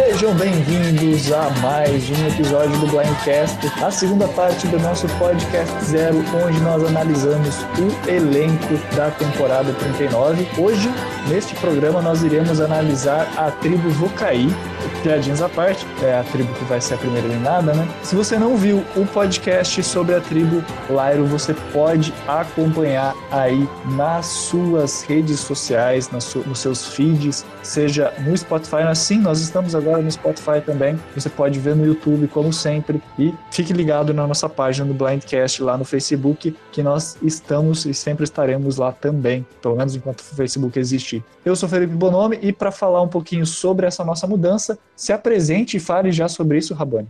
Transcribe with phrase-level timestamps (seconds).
[0.00, 6.18] Sejam bem-vindos a mais um episódio do Blindcast, a segunda parte do nosso podcast zero,
[6.44, 10.46] onde nós analisamos o elenco da temporada 39.
[10.58, 10.88] Hoje,
[11.28, 14.48] neste programa, nós iremos analisar a tribo Vocaí,
[15.02, 17.88] piadinhas à parte, é a tribo que vai ser a primeira eliminada, né?
[18.02, 24.26] Se você não viu o podcast sobre a tribo Lyro, você pode acompanhar aí nas
[24.26, 30.10] suas redes sociais, nas nos seus feeds, seja no Spotify, assim, nós estamos agora no
[30.10, 34.86] Spotify também, você pode ver no YouTube, como sempre, e fique ligado na nossa página
[34.86, 39.94] do Blindcast lá no Facebook, que nós estamos e sempre estaremos lá também, pelo menos
[39.94, 41.22] enquanto o Facebook existir.
[41.44, 45.76] Eu sou Felipe Bonomi e para falar um pouquinho sobre essa nossa mudança, se apresente
[45.76, 47.08] e fale já sobre isso, Rabani.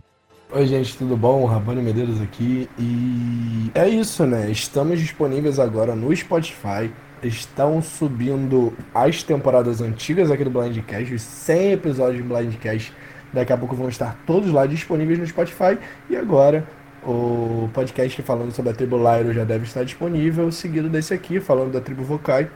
[0.53, 1.45] Oi, gente, tudo bom?
[1.45, 2.69] Rabani Medeiros aqui.
[2.77, 4.51] E é isso, né?
[4.51, 6.91] Estamos disponíveis agora no Spotify.
[7.23, 12.93] Estão subindo as temporadas antigas aqui do Blindcast, os 100 episódios do Blindcast.
[13.31, 15.77] Daqui a pouco vão estar todos lá disponíveis no Spotify.
[16.09, 16.67] E agora
[17.03, 21.71] o podcast falando sobre a tribo Lyro já deve estar disponível, seguido desse aqui, falando
[21.71, 22.49] da tribo Vokai,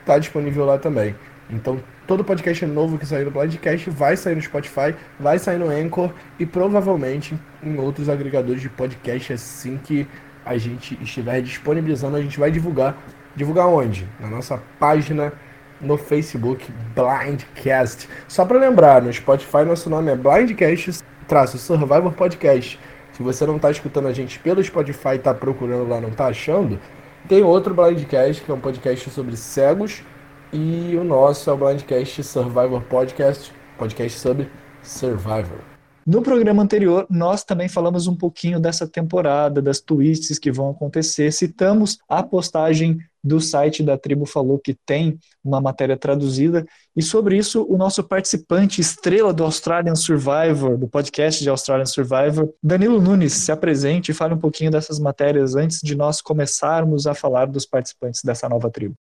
[0.00, 1.14] está disponível lá também.
[1.50, 5.68] Então, todo podcast novo que sair no Blindcast vai sair no Spotify, vai sair no
[5.68, 10.08] Anchor e provavelmente em outros agregadores de podcast assim que
[10.42, 12.96] a gente estiver disponibilizando, a gente vai divulgar.
[13.36, 14.08] Divulgar onde?
[14.18, 15.34] Na nossa página
[15.78, 16.64] no Facebook
[16.94, 18.08] Blindcast.
[18.26, 22.80] Só para lembrar, no Spotify nosso nome é Blindcast traço Survivor Podcast.
[23.12, 26.80] Se você não está escutando a gente pelo Spotify, está procurando lá, não está achando,
[27.28, 30.02] tem outro Blindcast, que é um podcast sobre cegos
[30.52, 34.50] e o nosso é o Blindcast Survivor Podcast, podcast sobre
[34.82, 35.58] Survivor.
[36.06, 41.30] No programa anterior, nós também falamos um pouquinho dessa temporada, das twists que vão acontecer.
[41.32, 46.64] Citamos a postagem do site da Tribo Falou que tem uma matéria traduzida.
[46.96, 52.54] E sobre isso, o nosso participante estrela do Australian Survivor, do podcast de Australian Survivor,
[52.62, 57.12] Danilo Nunes, se apresente e fale um pouquinho dessas matérias antes de nós começarmos a
[57.12, 58.94] falar dos participantes dessa nova tribo.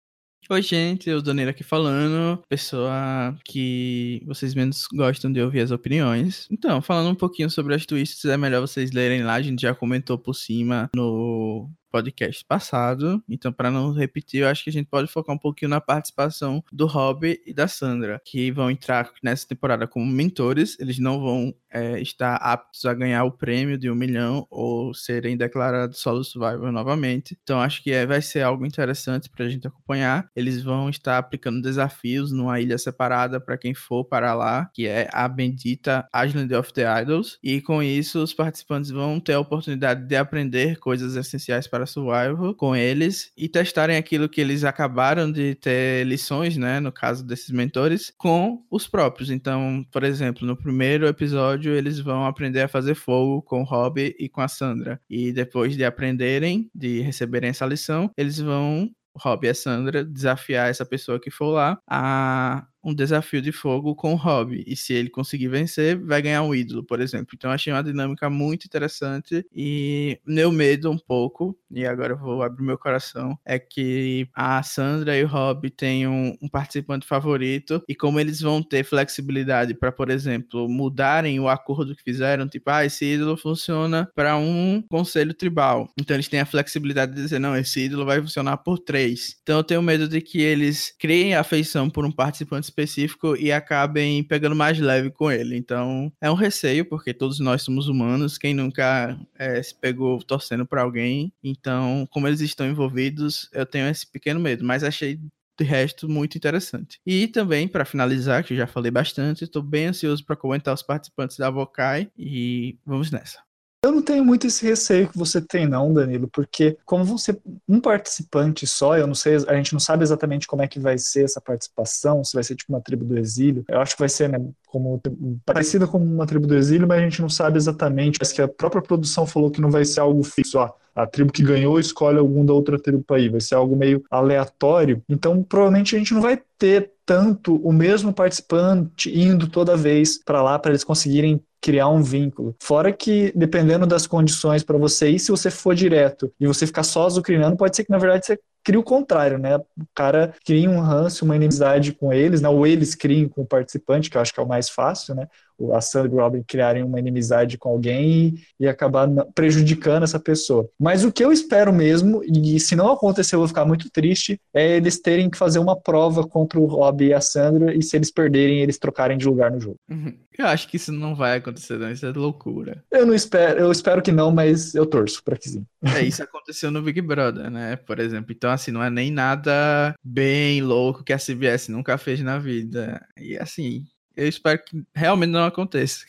[0.49, 6.47] Oi, gente, eu Doneiro aqui falando, pessoa que vocês menos gostam de ouvir as opiniões.
[6.49, 9.75] Então, falando um pouquinho sobre as twists, é melhor vocês lerem lá, a gente já
[9.75, 13.23] comentou por cima no podcast passado.
[13.29, 16.63] Então, para não repetir, eu acho que a gente pode focar um pouquinho na participação
[16.71, 20.77] do Rob e da Sandra, que vão entrar nessa temporada como mentores.
[20.79, 25.37] Eles não vão é, estar aptos a ganhar o prêmio de um milhão ou serem
[25.37, 27.37] declarados solo survivor novamente.
[27.41, 30.29] Então, acho que é, vai ser algo interessante para a gente acompanhar.
[30.35, 35.09] Eles vão estar aplicando desafios numa ilha separada para quem for para lá, que é
[35.11, 37.37] a bendita Island of the Idols.
[37.43, 41.85] E com isso, os participantes vão ter a oportunidade de aprender coisas essenciais para para
[41.85, 47.23] Survival com eles e testarem aquilo que eles acabaram de ter lições, né, no caso
[47.23, 49.29] desses mentores, com os próprios.
[49.29, 54.16] Então, por exemplo, no primeiro episódio eles vão aprender a fazer fogo com o Rob
[54.17, 54.99] e com a Sandra.
[55.07, 60.69] E depois de aprenderem, de receberem essa lição, eles vão Rob e a Sandra desafiar
[60.69, 64.63] essa pessoa que for lá a um desafio de fogo com o Rob.
[64.65, 67.33] E se ele conseguir vencer, vai ganhar um ídolo, por exemplo.
[67.35, 72.41] Então achei uma dinâmica muito interessante e meu medo um pouco, e agora eu vou
[72.41, 77.83] abrir meu coração, é que a Sandra e o Rob tenham um, um participante favorito
[77.89, 82.69] e como eles vão ter flexibilidade para, por exemplo, mudarem o acordo que fizeram, tipo,
[82.69, 85.89] ah, esse ídolo funciona para um conselho tribal.
[85.99, 89.35] Então eles têm a flexibilidade de dizer, não, esse ídolo vai funcionar por três.
[89.43, 94.23] Então eu tenho medo de que eles criem afeição por um participante específico e acabem
[94.23, 95.57] pegando mais leve com ele.
[95.57, 100.65] Então, é um receio, porque todos nós somos humanos, quem nunca é, se pegou torcendo
[100.65, 101.33] para alguém.
[101.43, 105.19] Então, como eles estão envolvidos, eu tenho esse pequeno medo, mas achei
[105.59, 106.99] de resto muito interessante.
[107.05, 110.83] E também, para finalizar, que eu já falei bastante, estou bem ansioso para comentar os
[110.83, 113.47] participantes da Vocai e vamos nessa.
[113.83, 117.39] Eu não tenho muito esse receio que você tem, não, Danilo, porque como você
[117.69, 120.97] um participante só, eu não sei, a gente não sabe exatamente como é que vai
[120.97, 123.63] ser essa participação, se vai ser tipo uma tribo do exílio.
[123.67, 124.99] Eu acho que vai ser, né, como
[125.46, 128.17] parecida com uma tribo do exílio, mas a gente não sabe exatamente.
[128.17, 130.73] Parece que a própria produção falou que não vai ser algo fixo, ó.
[130.97, 134.03] A tribo que ganhou escolhe algum da outra tribo para ir, vai ser algo meio
[134.09, 135.03] aleatório.
[135.08, 140.41] Então, provavelmente a gente não vai ter tanto o mesmo participante indo toda vez para
[140.41, 142.55] lá para eles conseguirem criar um vínculo.
[142.59, 146.84] Fora que, dependendo das condições para você ir, se você for direto e você ficar
[146.84, 149.58] só azucrinando, pode ser que, na verdade, você crie o contrário, né?
[149.58, 152.50] O cara cria um ranço, uma inimizade com eles, né?
[152.50, 155.28] Ou eles criem com o participante, que eu acho que é o mais fácil, né?
[155.73, 160.19] A Sandra e o Robin criarem uma inimizade com alguém e, e acabar prejudicando essa
[160.19, 160.69] pessoa.
[160.79, 164.39] Mas o que eu espero mesmo, e se não acontecer eu vou ficar muito triste,
[164.53, 167.95] é eles terem que fazer uma prova contra o Rob e a Sandra e se
[167.95, 169.77] eles perderem, eles trocarem de lugar no jogo.
[169.89, 170.13] Uhum.
[170.37, 171.91] Eu acho que isso não vai acontecer, não.
[171.91, 172.83] Isso é loucura.
[172.91, 175.65] Eu não espero, eu espero que não, mas eu torço para que sim.
[175.83, 177.75] É, isso aconteceu no Big Brother, né?
[177.75, 178.31] Por exemplo.
[178.31, 183.03] Então, assim, não é nem nada bem louco que a CBS nunca fez na vida.
[183.17, 183.85] E assim,
[184.17, 186.05] eu espero que realmente não aconteça.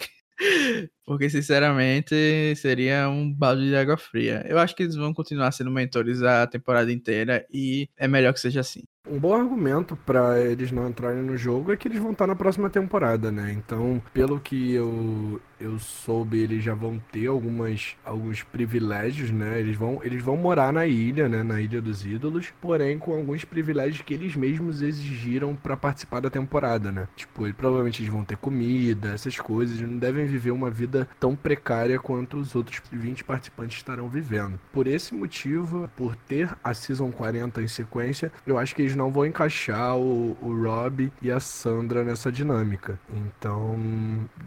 [1.08, 2.14] Porque, sinceramente,
[2.56, 4.44] seria um balde de água fria.
[4.46, 8.40] Eu acho que eles vão continuar sendo mentores a temporada inteira e é melhor que
[8.40, 8.82] seja assim.
[9.10, 12.36] Um bom argumento para eles não entrarem no jogo é que eles vão estar na
[12.36, 13.50] próxima temporada, né?
[13.56, 19.58] Então, pelo que eu, eu soube, eles já vão ter algumas, alguns privilégios, né?
[19.60, 21.42] Eles vão, eles vão morar na ilha, né?
[21.42, 26.28] Na Ilha dos Ídolos, porém com alguns privilégios que eles mesmos exigiram para participar da
[26.28, 27.08] temporada, né?
[27.16, 31.98] Tipo, provavelmente eles vão ter comida, essas coisas, não devem viver uma vida tão precária
[31.98, 34.58] quanto os outros 20 participantes estarão vivendo.
[34.72, 39.10] Por esse motivo, por ter a Season 40 em sequência, eu acho que eles não
[39.10, 42.98] vão encaixar o, o Rob e a Sandra nessa dinâmica.
[43.12, 43.78] Então,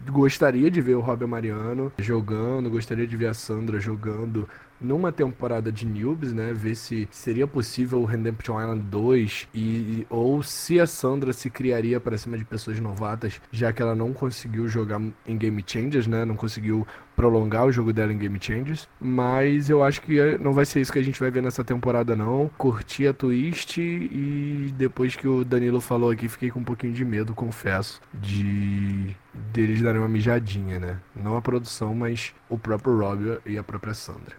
[0.08, 4.48] gostaria de ver o Rob Mariano jogando, gostaria de ver a Sandra jogando
[4.82, 6.52] numa temporada de Newbies, né?
[6.52, 12.00] Ver se seria possível o Redemption Island 2 e ou se a Sandra se criaria
[12.00, 16.24] para cima de pessoas novatas, já que ela não conseguiu jogar em Game Changers, né?
[16.24, 20.64] Não conseguiu prolongar o jogo dela em Game Changers, mas eu acho que não vai
[20.64, 22.50] ser isso que a gente vai ver nessa temporada não.
[22.56, 27.04] Curti a twist e depois que o Danilo falou aqui, fiquei com um pouquinho de
[27.04, 29.14] medo, confesso, de
[29.52, 31.00] deles darem uma mijadinha, né?
[31.14, 34.36] Não a produção, mas o próprio Rob e a própria Sandra.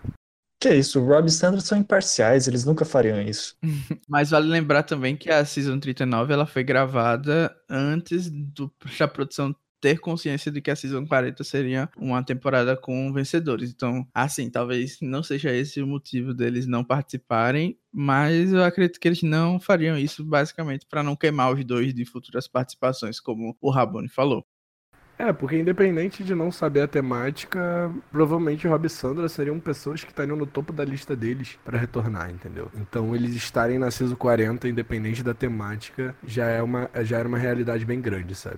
[0.63, 3.57] Que é isso, o Rob e Sandra são imparciais, eles nunca fariam isso.
[4.07, 9.53] Mas vale lembrar também que a Season 39 ela foi gravada antes do, da produção
[9.81, 13.71] ter consciência de que a Season 40 seria uma temporada com vencedores.
[13.71, 19.09] Então, assim, talvez não seja esse o motivo deles não participarem, mas eu acredito que
[19.09, 23.69] eles não fariam isso basicamente para não queimar os dois de futuras participações, como o
[23.69, 24.47] Rabone falou.
[25.17, 30.09] É, porque independente de não saber a temática, provavelmente Rob e Sandra seriam pessoas que
[30.09, 32.69] estariam no topo da lista deles para retornar, entendeu?
[32.75, 37.37] Então eles estarem na CISO 40, independente da temática, já, é uma, já era uma
[37.37, 38.57] realidade bem grande, sabe?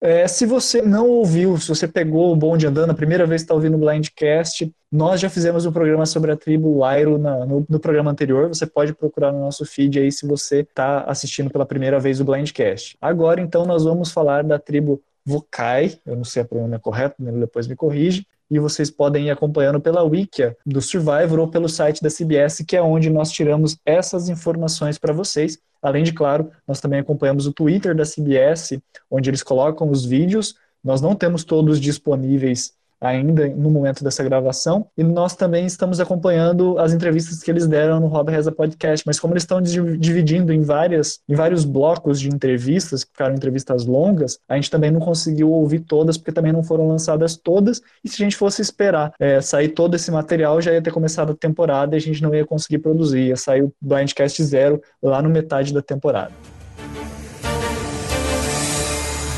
[0.00, 3.44] É, se você não ouviu, se você pegou o bonde andando, a primeira vez que
[3.46, 7.80] está ouvindo o Blindcast, nós já fizemos um programa sobre a tribo Lairo no, no,
[7.80, 8.46] programa anterior.
[8.48, 12.24] Você pode procurar no nosso feed aí se você está assistindo pela primeira vez o
[12.24, 12.96] Blindcast.
[13.00, 17.66] Agora, então, nós vamos falar da tribo Vokai, eu não sei a pronúncia correta, depois
[17.66, 22.08] me corrige, e vocês podem ir acompanhando pela Wikia do Survivor ou pelo site da
[22.08, 25.58] CBS, que é onde nós tiramos essas informações para vocês.
[25.82, 28.78] Além de, claro, nós também acompanhamos o Twitter da CBS,
[29.10, 30.54] onde eles colocam os vídeos.
[30.82, 34.86] Nós não temos todos disponíveis ainda no momento dessa gravação.
[34.96, 39.06] E nós também estamos acompanhando as entrevistas que eles deram no Rob Reza Podcast.
[39.06, 43.86] Mas como eles estão dividindo em, várias, em vários blocos de entrevistas, que ficaram entrevistas
[43.86, 47.80] longas, a gente também não conseguiu ouvir todas, porque também não foram lançadas todas.
[48.04, 51.32] E se a gente fosse esperar é, sair todo esse material, já ia ter começado
[51.32, 53.28] a temporada e a gente não ia conseguir produzir.
[53.28, 56.32] Ia sair o Blindcast Zero lá no metade da temporada.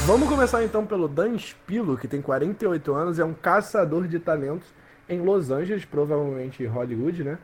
[0.09, 4.67] Vamos começar então pelo Dan Spilo, que tem 48 anos, é um caçador de talentos
[5.07, 7.37] em Los Angeles, provavelmente Hollywood, né?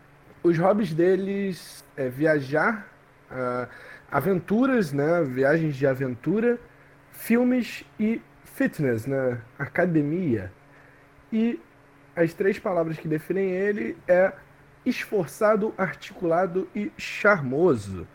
[0.42, 2.90] Os hobbies deles é viajar,
[3.30, 3.68] uh,
[4.10, 5.22] aventuras, né?
[5.24, 6.58] Viagens de aventura,
[7.12, 9.42] filmes e fitness, né?
[9.58, 10.50] Academia.
[11.30, 11.60] E
[12.16, 14.32] as três palavras que definem ele é
[14.86, 18.08] esforçado, articulado e charmoso.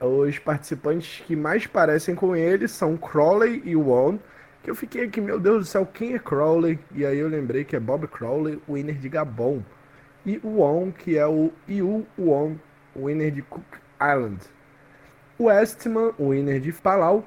[0.00, 4.18] Os participantes que mais parecem com ele são Crowley e Won.
[4.62, 6.78] Que eu fiquei aqui, meu Deus do céu, quem é Crowley?
[6.94, 9.62] E aí eu lembrei que é Bob Crowley, winner de Gabon.
[10.24, 12.56] E o Won, que é o Yu Won,
[12.94, 13.64] winner de Cook
[14.00, 14.38] Island.
[15.40, 17.24] Westman, winner de Palau.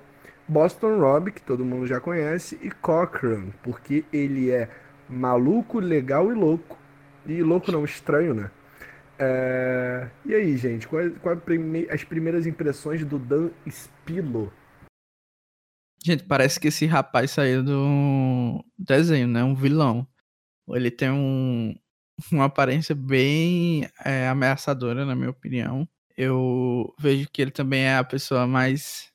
[0.48, 2.60] Boston Rob, que todo mundo já conhece.
[2.62, 4.68] E Cochran, porque ele é
[5.08, 6.78] maluco, legal e louco.
[7.26, 8.52] E louco não, estranho, né?
[9.24, 10.10] É...
[10.26, 11.88] E aí, gente, quais qual prime...
[11.92, 14.52] as primeiras impressões do Dan Spilo?
[16.04, 19.44] Gente, parece que esse rapaz saiu do desenho, né?
[19.44, 20.08] Um vilão.
[20.70, 21.76] Ele tem um...
[22.32, 25.88] uma aparência bem é, ameaçadora, na minha opinião.
[26.18, 29.12] Eu vejo que ele também é a pessoa mais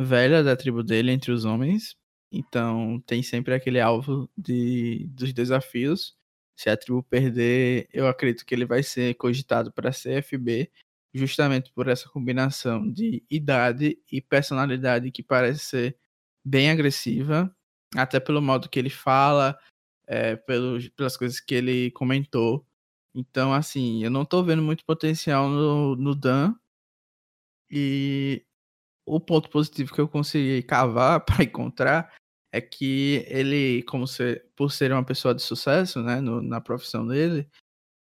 [0.00, 1.96] velha da tribo dele entre os homens.
[2.32, 6.16] Então tem sempre aquele alvo de, dos desafios.
[6.56, 10.70] Se a tribo perder, eu acredito que ele vai ser cogitado para CFB,
[11.12, 15.98] justamente por essa combinação de idade e personalidade que parece ser
[16.44, 17.54] bem agressiva.
[17.96, 19.58] até pelo modo que ele fala,
[20.06, 22.66] é, pelo, pelas coisas que ele comentou.
[23.14, 26.54] Então, assim, eu não tô vendo muito potencial no, no Dan.
[27.70, 28.44] E
[29.06, 32.12] o ponto positivo que eu consegui cavar para encontrar
[32.54, 37.04] é que ele, como ser, por ser uma pessoa de sucesso, né, no, na profissão
[37.04, 37.48] dele,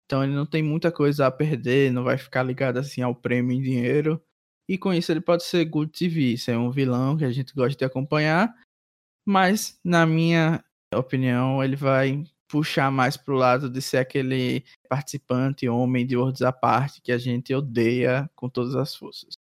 [0.05, 3.57] então ele não tem muita coisa a perder, não vai ficar ligado assim ao prêmio
[3.57, 4.23] em dinheiro.
[4.69, 7.79] E com isso ele pode ser good TV, ser um vilão que a gente gosta
[7.79, 8.55] de acompanhar,
[9.27, 10.63] mas na minha
[10.95, 16.53] opinião ele vai puxar mais pro lado de ser aquele participante homem de Worlds à
[16.53, 19.42] parte que a gente odeia com todas as forças.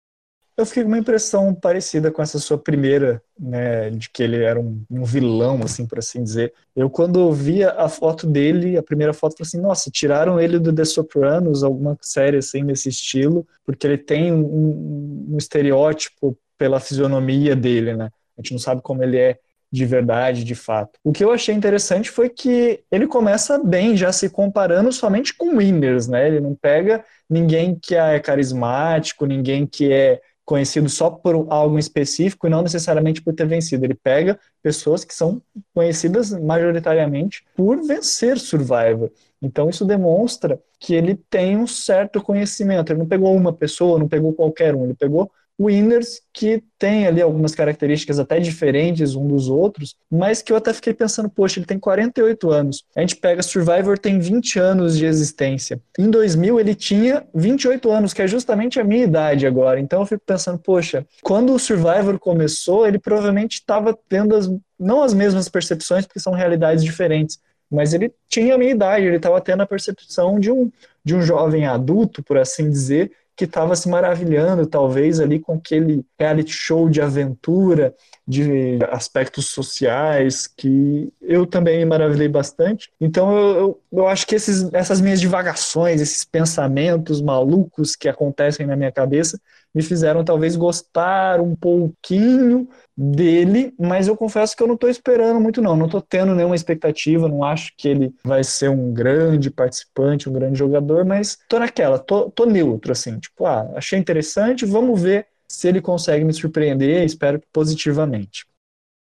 [0.56, 4.58] Eu fiquei com uma impressão parecida com essa sua primeira, né, de que ele era
[4.58, 6.54] um, um vilão, assim, por assim dizer.
[6.74, 10.72] Eu, quando via a foto dele, a primeira foto, falei assim, nossa, tiraram ele do
[10.72, 17.54] The Sopranos, alguma série assim, nesse estilo, porque ele tem um, um estereótipo pela fisionomia
[17.54, 18.10] dele, né?
[18.38, 19.38] A gente não sabe como ele é
[19.70, 20.98] de verdade, de fato.
[21.04, 25.56] O que eu achei interessante foi que ele começa bem, já se comparando somente com
[25.56, 26.26] winners, né?
[26.26, 32.46] Ele não pega ninguém que é carismático, ninguém que é conhecido só por algo específico
[32.46, 33.84] e não necessariamente por ter vencido.
[33.84, 35.42] Ele pega pessoas que são
[35.74, 39.10] conhecidas majoritariamente por vencer Survivor.
[39.42, 42.92] Então isso demonstra que ele tem um certo conhecimento.
[42.92, 47.22] Ele não pegou uma pessoa, não pegou qualquer um, ele pegou winners que tem ali
[47.22, 51.66] algumas características até diferentes um dos outros, mas que eu até fiquei pensando, poxa, ele
[51.66, 52.84] tem 48 anos.
[52.94, 55.80] A gente pega Survivor tem 20 anos de existência.
[55.98, 59.80] Em 2000 ele tinha 28 anos, que é justamente a minha idade agora.
[59.80, 65.02] Então eu fico pensando, poxa, quando o Survivor começou, ele provavelmente estava tendo as, não
[65.02, 69.40] as mesmas percepções, porque são realidades diferentes, mas ele tinha a minha idade, ele estava
[69.40, 70.70] tendo a percepção de um,
[71.02, 76.04] de um jovem adulto, por assim dizer, que estava se maravilhando, talvez, ali com aquele
[76.18, 77.94] reality show de aventura,
[78.26, 82.90] de aspectos sociais, que eu também me maravilhei bastante.
[83.00, 88.66] Então, eu, eu, eu acho que esses, essas minhas divagações, esses pensamentos malucos que acontecem
[88.66, 89.38] na minha cabeça,
[89.76, 92.66] me fizeram talvez gostar um pouquinho
[92.96, 96.56] dele, mas eu confesso que eu não estou esperando muito não, não estou tendo nenhuma
[96.56, 101.58] expectativa, não acho que ele vai ser um grande participante, um grande jogador, mas tô
[101.58, 106.32] naquela, tô, tô neutro assim, tipo, ah, achei interessante, vamos ver se ele consegue me
[106.32, 108.46] surpreender, espero positivamente.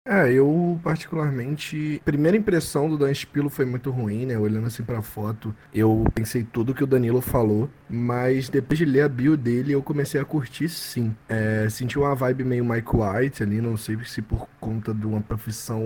[0.08, 2.00] É, eu particularmente.
[2.06, 4.38] Primeira impressão do Dan Spilo foi muito ruim, né?
[4.38, 9.02] Olhando assim pra foto, eu pensei tudo que o Danilo falou, mas depois de ler
[9.02, 11.16] a bio dele, eu comecei a curtir sim.
[11.28, 15.22] É, senti uma vibe meio Mike White ali, não sei se por conta de uma
[15.22, 15.82] profissão,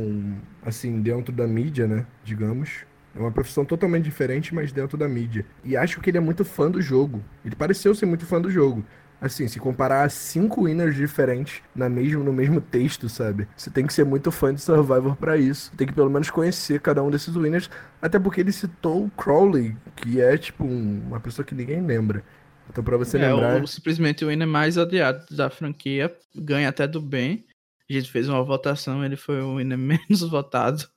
[0.66, 2.06] assim, dentro da mídia, né?
[2.24, 2.86] Digamos.
[3.16, 5.46] É uma profissão totalmente diferente, mas dentro da mídia.
[5.64, 7.24] E acho que ele é muito fã do jogo.
[7.44, 8.86] Ele pareceu ser muito fã do jogo.
[9.22, 13.48] Assim, se comparar cinco winners diferentes na mesmo, no mesmo texto, sabe?
[13.56, 15.72] Você tem que ser muito fã de Survivor para isso.
[15.76, 17.70] Tem que pelo menos conhecer cada um desses winners.
[18.02, 22.24] Até porque ele citou o Crowley, que é tipo um, uma pessoa que ninguém lembra.
[22.70, 23.62] Então, pra você é, lembrar.
[23.62, 26.16] O, simplesmente o winner mais odiado da franquia.
[26.34, 27.46] Ganha até do bem.
[27.90, 30.88] A gente fez uma votação, ele foi o winner menos votado.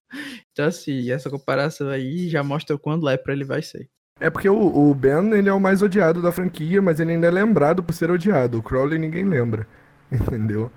[0.52, 3.88] Então, assim, essa comparação aí já mostra o quão lepra ele vai ser.
[4.23, 7.26] É porque o, o, Ben, ele é o mais odiado da franquia, mas ele ainda
[7.26, 8.57] é lembrado por ser odiado.
[8.59, 9.67] O Crowley ninguém lembra,
[10.12, 10.71] entendeu?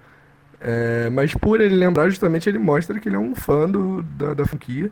[0.59, 4.33] É, mas por ele lembrar, justamente, ele mostra que ele é um fã do, da,
[4.33, 4.91] da franquia.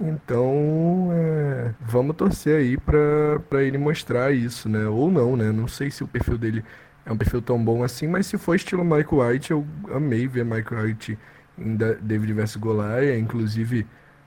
[0.00, 4.86] Então, é, vamos torcer aí pra ele mostrar isso, né?
[4.86, 5.50] Ou não, né?
[5.50, 6.64] Não sei se o perfil dele
[7.04, 10.44] é um perfil tão bom assim, mas se for estilo Michael White, eu amei ver
[10.44, 11.18] Michael White
[11.58, 13.18] em David vs Goliath.
[13.18, 13.84] Inclusive,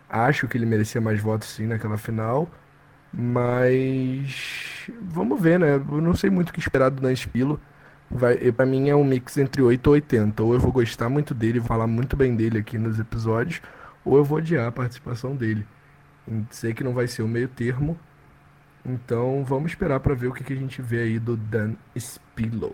[0.09, 2.49] acho que ele merecia mais votos sim naquela final.
[3.13, 5.75] Mas vamos ver, né?
[5.75, 7.59] Eu não sei muito o que esperar do Dan Spilo.
[8.09, 10.43] Vai, para mim é um mix entre 8 e 80.
[10.43, 13.61] Ou eu vou gostar muito dele, falar muito bem dele aqui nos episódios,
[14.03, 15.65] ou eu vou odiar a participação dele.
[16.49, 17.97] Sei que não vai ser o meio termo.
[18.85, 22.73] Então vamos esperar para ver o que, que a gente vê aí do Dan Spilo.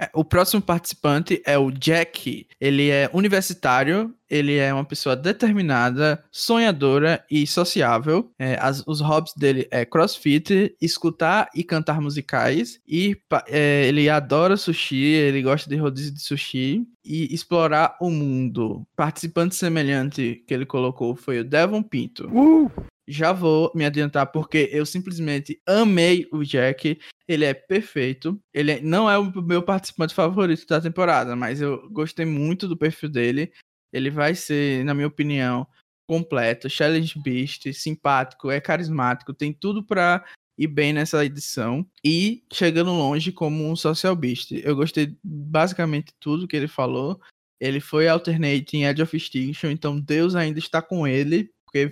[0.00, 2.46] É, o próximo participante é o Jack.
[2.58, 8.32] Ele é universitário, ele é uma pessoa determinada, sonhadora e sociável.
[8.38, 12.80] É, as, os hobbies dele é crossfit, escutar e cantar musicais.
[12.88, 13.14] E
[13.48, 18.86] é, ele adora sushi, ele gosta de rodízio de sushi e explorar o mundo.
[18.96, 22.26] Participante semelhante que ele colocou foi o Devon Pinto.
[22.28, 22.89] Uh!
[23.10, 26.98] Já vou me adiantar porque eu simplesmente amei o Jack.
[27.26, 28.40] Ele é perfeito.
[28.54, 33.08] Ele não é o meu participante favorito da temporada, mas eu gostei muito do perfil
[33.08, 33.52] dele.
[33.92, 35.66] Ele vai ser, na minha opinião,
[36.06, 40.24] completo, challenge beast, simpático, é carismático, tem tudo para
[40.58, 44.52] ir bem nessa edição e chegando longe como um social beast.
[44.52, 47.20] Eu gostei basicamente tudo que ele falou.
[47.58, 51.90] Ele foi alternate em Edge of Extinction, então Deus ainda está com ele, porque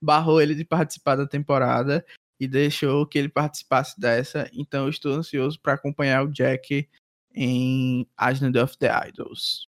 [0.00, 2.04] barrou ele de participar da temporada
[2.40, 4.50] e deixou que ele participasse dessa.
[4.52, 6.88] Então eu estou ansioso para acompanhar o Jack
[7.34, 9.68] em Island of the Idols.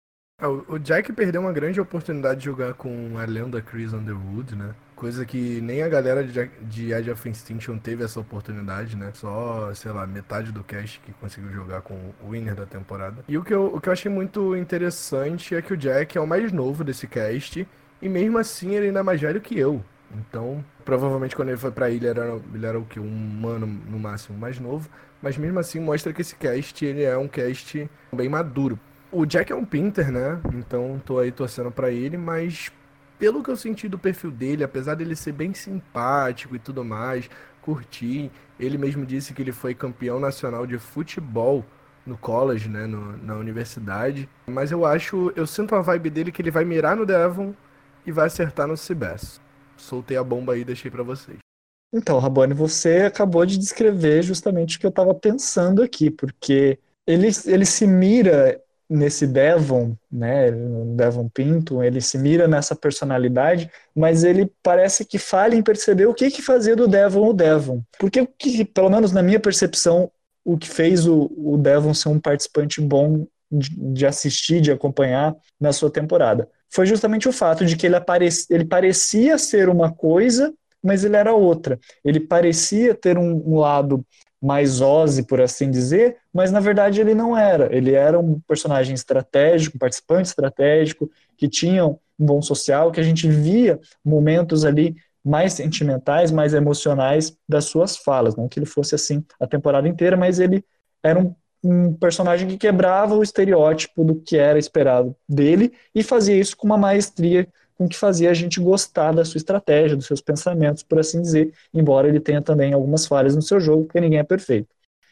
[0.42, 4.76] É, o Jack perdeu uma grande oportunidade de jogar com a lenda Chris Underwood, né?
[4.94, 9.12] Coisa que nem a galera de, de Edge of Extinction teve essa oportunidade, né?
[9.14, 13.24] Só, sei lá, metade do cast que conseguiu jogar com o winner da temporada.
[13.30, 16.22] E o que, eu, o que eu achei muito interessante é que o Jack é
[16.22, 17.66] o mais novo desse cast,
[18.06, 19.84] e mesmo assim ele ainda é mais velho que eu.
[20.18, 23.00] Então, provavelmente quando ele foi pra ilha era, ele era o que?
[23.00, 24.90] Um ano no máximo mais novo.
[25.22, 28.80] Mas mesmo assim mostra que esse cast ele é um cast bem maduro
[29.16, 30.42] o Jack é um pinter, né?
[30.54, 32.70] Então tô aí torcendo para ele, mas
[33.18, 37.30] pelo que eu senti do perfil dele, apesar dele ser bem simpático e tudo mais,
[37.62, 38.30] curti.
[38.60, 41.64] Ele mesmo disse que ele foi campeão nacional de futebol
[42.06, 44.30] no college, né, no, na universidade.
[44.48, 47.54] Mas eu acho, eu sinto a vibe dele que ele vai mirar no Devon
[48.06, 49.40] e vai acertar no Cibes.
[49.78, 51.38] Soltei a bomba aí e deixei para vocês.
[51.94, 57.30] Então, Rabone, você acabou de descrever justamente o que eu estava pensando aqui, porque ele,
[57.46, 60.52] ele se mira nesse Devon, né,
[60.96, 66.14] Devon Pinto, ele se mira nessa personalidade, mas ele parece que falha em perceber o
[66.14, 67.82] que que fazia do Devon o Devon.
[67.98, 70.12] Porque, que, pelo menos na minha percepção,
[70.44, 75.36] o que fez o, o Devon ser um participante bom de, de, assistir, de acompanhar
[75.60, 79.92] na sua temporada, foi justamente o fato de que ele, aparecia, ele parecia ser uma
[79.92, 80.54] coisa,
[80.84, 81.80] mas ele era outra.
[82.04, 84.06] Ele parecia ter um, um lado
[84.42, 87.76] mais Ozzy, por assim dizer, mas na verdade ele não era.
[87.76, 93.04] Ele era um personagem estratégico, um participante estratégico, que tinha um bom social, que a
[93.04, 98.36] gente via momentos ali mais sentimentais, mais emocionais das suas falas.
[98.36, 100.64] Não que ele fosse assim a temporada inteira, mas ele
[101.02, 106.38] era um, um personagem que quebrava o estereótipo do que era esperado dele e fazia
[106.38, 110.22] isso com uma maestria com que fazia a gente gostar da sua estratégia, dos seus
[110.22, 114.20] pensamentos, por assim dizer, embora ele tenha também algumas falhas no seu jogo, porque ninguém
[114.20, 114.70] é perfeito.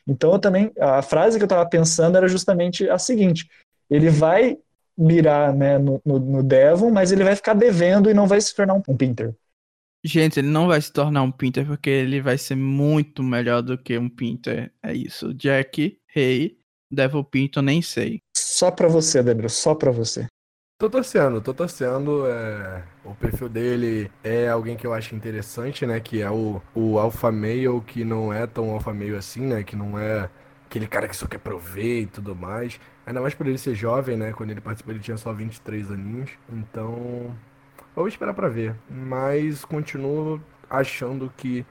[0.08, 3.50] Então, eu também, a frase que eu estava pensando era justamente a seguinte:
[3.90, 4.58] ele vai
[4.98, 8.56] mirar né, no, no, no, Devon, mas ele vai ficar devendo e não vai se
[8.56, 9.34] tornar um, um Pinter.
[10.06, 13.78] Gente, ele não vai se tornar um Pinter porque ele vai ser muito melhor do
[13.78, 14.72] que um Pinter.
[14.84, 15.34] É isso.
[15.34, 16.58] Jack, Rei, hey,
[16.92, 18.20] Devil Pinto, nem sei.
[18.38, 20.28] Só pra você, Debra, só pra você.
[20.80, 22.28] Tô torcendo, tô torcendo.
[22.28, 22.84] É...
[23.04, 26.00] O perfil dele é alguém que eu acho interessante, né?
[26.00, 29.64] Que é o, o alpha male, que não é tão alpha male assim, né?
[29.64, 30.30] Que não é
[30.68, 32.80] aquele cara que só quer prover e tudo mais.
[33.08, 34.34] Ainda mais por ele ser jovem, né?
[34.34, 36.30] Quando ele participou, ele tinha só 23 aninhos.
[36.48, 37.36] Então,
[37.96, 38.76] vou esperar para ver.
[38.88, 41.66] Mas continuo achando que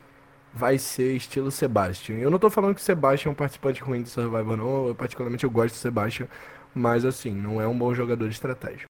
[0.55, 2.17] vai ser estilo Sebastian.
[2.17, 4.89] Eu não tô falando que o Sebastian é um participante ruim de Survivor, não.
[4.89, 6.29] Eu, particularmente, eu gosto do Sebastian.
[6.75, 8.87] Mas, assim, não é um bom jogador de estratégia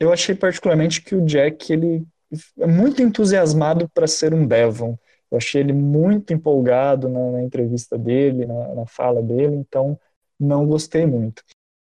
[0.00, 2.06] eu achei particularmente que o Jack ele
[2.58, 4.96] é muito entusiasmado para ser um Devon.
[5.30, 9.98] Eu achei ele muito empolgado na, na entrevista dele, na, na, fala dele, então
[10.38, 11.42] não gostei muito.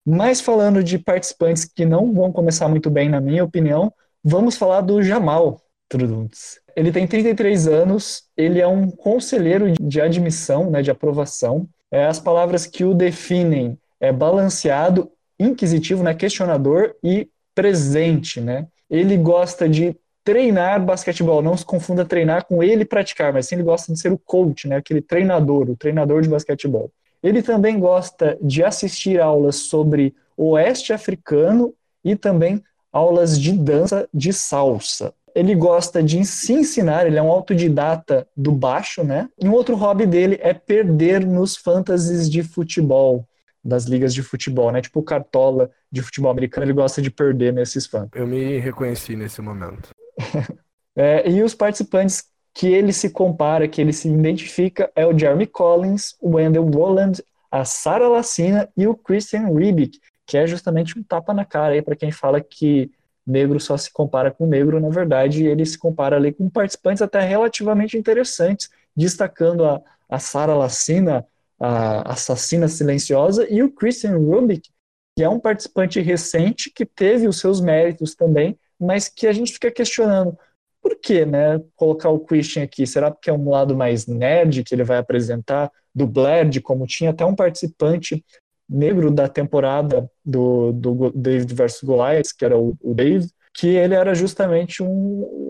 [0.06, 3.94] Mas falando de participantes que não vão começar muito bem, na minha opinião,
[4.24, 6.61] vamos falar do Jamal Truduntz.
[6.76, 11.68] Ele tem 33 anos, ele é um conselheiro de admissão, né, de aprovação.
[11.92, 18.68] É, as palavras que o definem é balanceado, inquisitivo, né, questionador e presente, né?
[18.90, 23.64] Ele gosta de treinar basquetebol, não se confunda treinar com ele praticar, mas sim ele
[23.64, 24.78] gosta de ser o coach, né?
[24.78, 26.92] Aquele treinador, o treinador de basquetebol.
[27.24, 34.34] Ele também gosta de assistir aulas sobre oeste africano e também aulas de dança de
[34.34, 35.14] salsa.
[35.36, 39.30] Ele gosta de se ensinar, ele é um autodidata do baixo, né?
[39.40, 43.26] E um outro hobby dele é perder nos fantasies de futebol
[43.64, 44.82] das ligas de futebol, né?
[44.82, 48.10] Tipo o Cartola de futebol americano, ele gosta de perder nesses fãs.
[48.16, 49.90] Eu me reconheci nesse momento.
[50.96, 55.48] é, e os participantes que ele se compara, que ele se identifica, é o Jeremy
[55.48, 61.04] Collins, o Wendell Wolland, a Sarah Lacina e o Christian Ribic, que é justamente um
[61.04, 62.92] tapa na cara aí para quem fala que
[63.26, 67.22] negro só se compara com negro, na verdade, ele se compara ali com participantes até
[67.22, 71.26] relativamente interessantes, destacando a, a Sarah Lacina,
[71.60, 74.70] a Assassina Silenciosa, e o Christian Rubik,
[75.16, 79.54] que é um participante recente que teve os seus méritos também, mas que a gente
[79.54, 80.38] fica questionando
[80.82, 82.88] por que, né, colocar o Christian aqui?
[82.88, 87.12] Será porque é um lado mais nerd que ele vai apresentar, do Bled, como tinha
[87.12, 88.24] até um participante
[88.72, 93.94] negro da temporada do, do David vs Goliath, que era o, o Dave, que ele
[93.94, 94.88] era justamente um,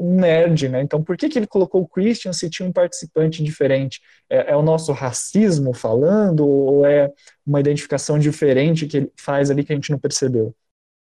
[0.02, 0.82] um, nerd, né?
[0.82, 4.02] Então, por que, que ele colocou o Christian se tinha um participante diferente?
[4.28, 7.12] É, é, o nosso racismo falando ou é
[7.46, 10.56] uma identificação diferente que ele faz ali que a gente não percebeu?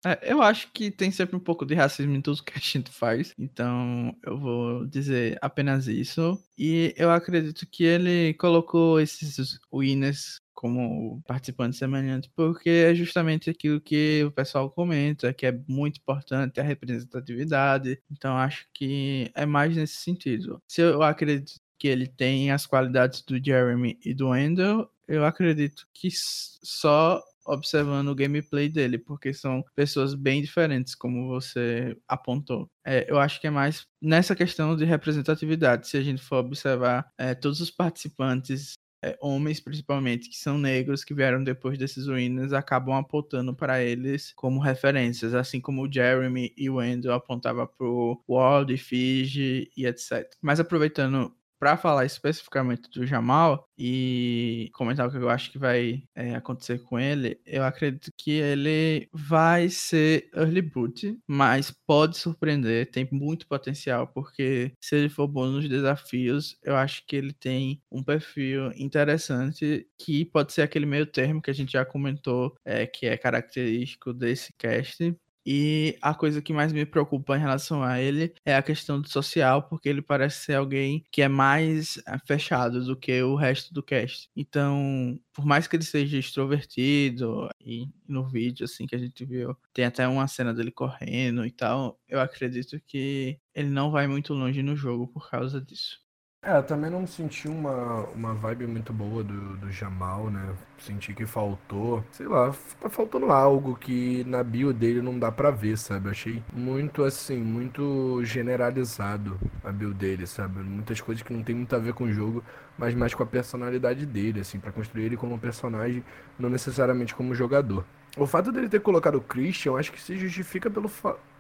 [0.05, 2.91] É, eu acho que tem sempre um pouco de racismo em tudo que a gente
[2.91, 6.37] faz, então eu vou dizer apenas isso.
[6.57, 13.81] E eu acredito que ele colocou esses winners como participantes semelhantes, porque é justamente aquilo
[13.81, 17.99] que o pessoal comenta, que é muito importante a representatividade.
[18.11, 20.61] Então acho que é mais nesse sentido.
[20.67, 25.85] Se eu acredito que ele tem as qualidades do Jeremy e do Wendell, eu acredito
[25.93, 32.69] que só observando o gameplay dele, porque são pessoas bem diferentes, como você apontou.
[32.85, 35.87] É, eu acho que é mais nessa questão de representatividade.
[35.87, 41.03] Se a gente for observar é, todos os participantes, é, homens principalmente, que são negros,
[41.03, 46.53] que vieram depois desses winners, acabam apontando para eles como referências, assim como o Jeremy
[46.55, 50.33] e o Wendell apontavam para o Ward, Fiji e etc.
[50.41, 56.03] Mas aproveitando para falar especificamente do Jamal e comentar o que eu acho que vai
[56.13, 62.91] é, acontecer com ele, eu acredito que ele vai ser early boot, mas pode surpreender,
[62.91, 67.81] tem muito potencial, porque se ele for bom nos desafios, eu acho que ele tem
[67.89, 72.85] um perfil interessante que pode ser aquele meio termo que a gente já comentou, é,
[72.85, 75.15] que é característico desse cast,
[75.45, 79.09] e a coisa que mais me preocupa em relação a ele é a questão do
[79.09, 83.73] social, porque ele parece ser alguém que é mais eh, fechado do que o resto
[83.73, 84.29] do cast.
[84.35, 89.55] Então, por mais que ele seja extrovertido, e no vídeo assim que a gente viu,
[89.73, 94.33] tem até uma cena dele correndo e tal, eu acredito que ele não vai muito
[94.33, 96.02] longe no jogo por causa disso.
[96.45, 100.53] É, eu também não senti uma, uma vibe muito boa do, do Jamal, né?
[100.77, 105.49] Senti que faltou, sei lá, tá faltando algo que na bio dele não dá pra
[105.51, 106.07] ver, sabe?
[106.07, 110.59] Eu achei muito assim, muito generalizado a bio dele, sabe?
[110.59, 112.43] Muitas coisas que não tem muito a ver com o jogo,
[112.77, 116.03] mas mais com a personalidade dele, assim, para construir ele como personagem,
[116.37, 117.85] não necessariamente como jogador.
[118.17, 120.89] O fato dele ter colocado o Christian, acho que se justifica pelo,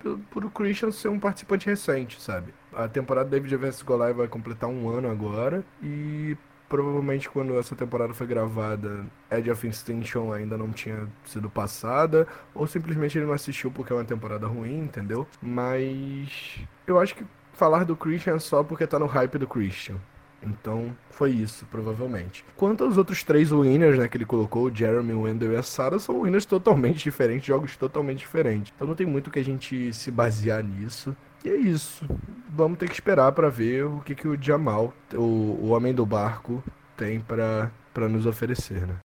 [0.01, 2.53] pelo por o Christian ser um participante recente, sabe?
[2.75, 6.35] A temporada David vs Goliath vai completar um ano agora e
[6.67, 12.65] provavelmente quando essa temporada foi gravada, Edge of Extinction ainda não tinha sido passada, ou
[12.65, 15.27] simplesmente ele não assistiu porque é uma temporada ruim, entendeu?
[15.39, 19.97] Mas eu acho que falar do Christian é só porque tá no hype do Christian.
[20.45, 22.43] Então, foi isso, provavelmente.
[22.55, 25.63] Quanto aos outros três winners, né, que ele colocou, o Jeremy, o Wendell e a
[25.63, 28.73] Sarah, são winners totalmente diferentes, jogos totalmente diferentes.
[28.75, 31.15] Então não tem muito que a gente se basear nisso.
[31.43, 32.05] E é isso.
[32.49, 36.05] Vamos ter que esperar para ver o que, que o Jamal, o, o homem do
[36.05, 36.63] barco,
[36.95, 37.71] tem para
[38.09, 39.02] nos oferecer, né?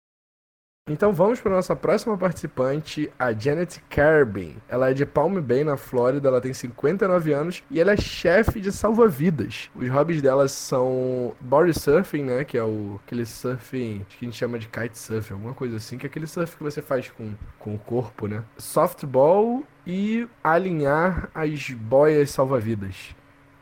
[0.90, 4.56] Então vamos para nossa próxima participante, a Janet Carbin.
[4.68, 8.60] Ela é de Palm Bay, na Flórida, ela tem 59 anos e ela é chefe
[8.60, 9.70] de salva-vidas.
[9.76, 14.36] Os hobbies dela são body surfing, né, que é o aquele surfing que a gente
[14.36, 17.32] chama de kite surf, alguma coisa assim, que é aquele surf que você faz com,
[17.60, 18.42] com o corpo, né?
[18.58, 23.14] Softball e alinhar as boias salva-vidas.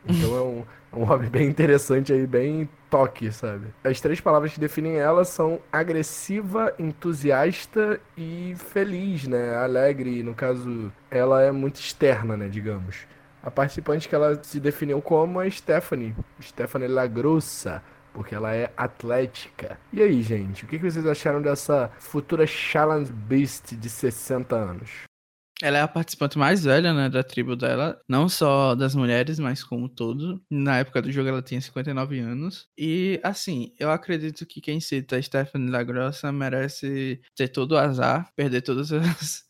[0.09, 3.69] Então é um, é um hobby bem interessante aí, bem toque, sabe?
[3.85, 9.57] As três palavras que definem ela são agressiva, entusiasta e feliz, né?
[9.57, 13.07] Alegre, no caso, ela é muito externa, né, digamos.
[13.43, 19.79] A participante que ela se definiu como é Stephanie, Stephanie Lagrossa, porque ela é atlética.
[19.93, 25.10] E aí, gente, o que vocês acharam dessa futura Challenge Beast de 60 anos?
[25.63, 29.63] Ela é a participante mais velha, né, da tribo dela, não só das mulheres, mas
[29.63, 30.43] como todo.
[30.51, 32.69] Na época do jogo ela tinha 59 anos.
[32.79, 38.63] E, assim, eu acredito que quem cita Stephanie Lagrossa merece ter todo o azar, perder
[38.63, 39.45] todas as,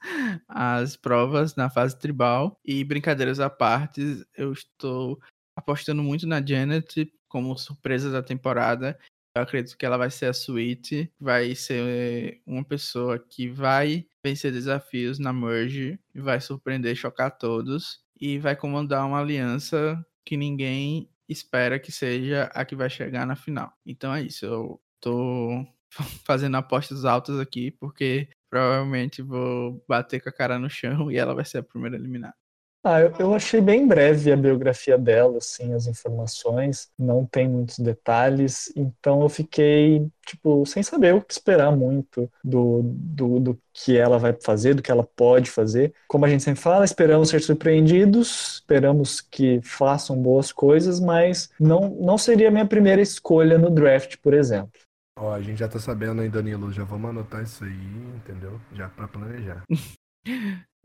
[0.49, 2.59] as provas na fase tribal.
[2.65, 5.21] E, brincadeiras à parte, eu estou
[5.57, 8.99] apostando muito na Janet como surpresa da temporada.
[9.37, 14.53] Eu acredito que ela vai ser a Sweet, vai ser uma pessoa que vai vencer
[14.53, 21.79] desafios na Merge, vai surpreender, chocar todos e vai comandar uma aliança que ninguém espera
[21.79, 23.73] que seja a que vai chegar na final.
[23.87, 25.65] Então é isso, eu tô
[26.27, 31.35] fazendo apostas altas aqui porque provavelmente vou bater com a cara no chão e ela
[31.35, 32.35] vai ser a primeira eliminada.
[32.83, 37.79] Ah, eu, eu achei bem breve a biografia dela, assim, as informações, não tem muitos
[37.79, 43.99] detalhes, então eu fiquei, tipo, sem saber o que esperar muito do, do, do que
[43.99, 45.93] ela vai fazer, do que ela pode fazer.
[46.09, 51.91] Como a gente sempre fala, esperamos ser surpreendidos, esperamos que façam boas coisas, mas não,
[52.01, 54.81] não seria a minha primeira escolha no draft, por exemplo.
[55.19, 58.59] Ó, a gente já tá sabendo aí, Danilo, já vamos anotar isso aí, entendeu?
[58.73, 59.63] Já pra planejar.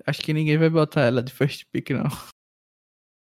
[0.05, 2.09] Acho que ninguém vai botar ela de first pick, não.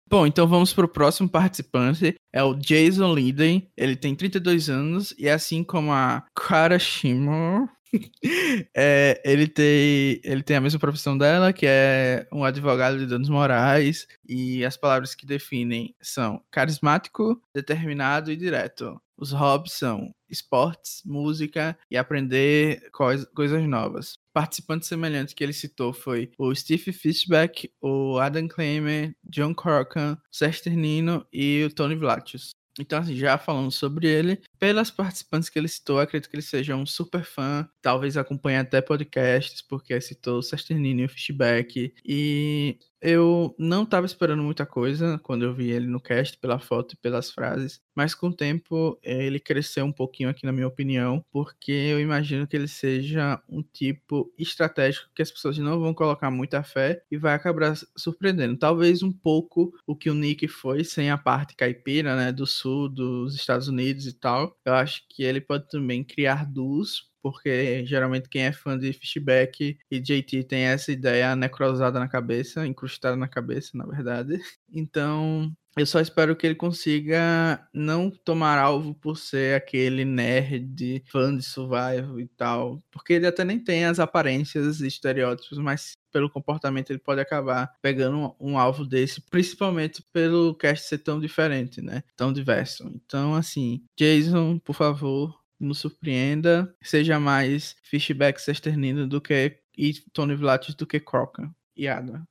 [0.08, 2.16] Bom, então vamos para o próximo participante.
[2.32, 3.70] É o Jason Linden.
[3.76, 7.68] Ele tem 32 anos e assim como a Cara Shimmer,
[8.76, 13.28] é, ele, tem, ele tem a mesma profissão dela, que é um advogado de danos
[13.28, 19.00] morais, e as palavras que definem são carismático, determinado e direto.
[19.16, 24.14] Os hobbies são esportes, música e aprender cois coisas novas.
[24.32, 30.76] Participantes semelhantes que ele citou foi o Steve Fishback, o Adam Claymer, John Corcoran, Sester
[30.76, 32.50] Nino e o Tony Vlachus.
[32.78, 36.76] Então, assim, já falando sobre ele, pelas participantes que ele citou, acredito que ele seja
[36.76, 41.94] um super fã, talvez acompanhe até podcasts, porque citou o Sesternino e o Fishback.
[42.04, 46.92] E eu não estava esperando muita coisa quando eu vi ele no cast, pela foto
[46.92, 50.68] e pelas frases, mas com o tempo eh, ele cresceu um pouquinho aqui, na minha
[50.68, 55.94] opinião, porque eu imagino que ele seja um tipo estratégico que as pessoas não vão
[55.94, 58.58] colocar muita fé e vai acabar surpreendendo.
[58.58, 62.88] Talvez um pouco o que o Nick foi, sem a parte caipira, né, do sul
[62.88, 64.49] dos Estados Unidos e tal.
[64.64, 69.78] Eu acho que ele pode também criar duos porque geralmente quem é fã de Fishback
[69.90, 74.40] e JT tem essa ideia necrosada na cabeça, incrustada na cabeça, na verdade.
[74.72, 81.34] Então, eu só espero que ele consiga não tomar alvo por ser aquele nerd fã
[81.34, 86.28] de survival e tal, porque ele até nem tem as aparências e estereótipos, mas pelo
[86.28, 91.80] comportamento ele pode acabar pegando um, um, alvo desse, principalmente pelo cast ser tão diferente,
[91.80, 92.02] né?
[92.16, 92.90] Tão diverso.
[92.94, 100.34] Então, assim, Jason, por favor, nos surpreenda, seja mais Fishback Sesternino do que e Tony
[100.34, 102.26] Vlatis do que Crocker e Adam.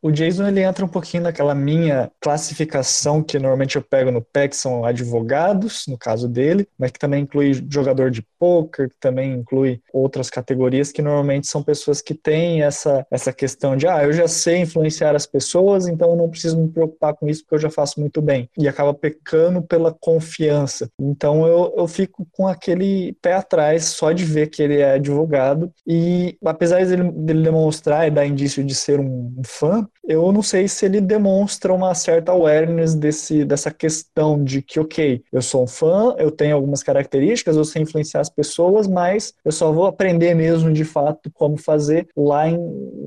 [0.00, 4.54] O Jason ele entra um pouquinho naquela minha classificação que normalmente eu pego no PEC,
[4.54, 9.80] são advogados, no caso dele, mas que também inclui jogador de poker, que também inclui
[9.92, 14.28] outras categorias que normalmente são pessoas que têm essa, essa questão de ah, eu já
[14.28, 17.70] sei influenciar as pessoas, então eu não preciso me preocupar com isso porque eu já
[17.70, 18.48] faço muito bem.
[18.56, 20.88] E acaba pecando pela confiança.
[21.00, 25.72] Então eu, eu fico com aquele pé atrás só de ver que ele é advogado
[25.86, 30.66] e apesar dele, dele demonstrar e dar indício de ser um fã, eu não sei
[30.68, 35.66] se ele demonstra uma certa awareness desse, dessa questão de que, ok, eu sou um
[35.66, 40.34] fã, eu tenho algumas características, eu sei influenciar as pessoas, mas eu só vou aprender
[40.34, 42.58] mesmo de fato como fazer lá, em,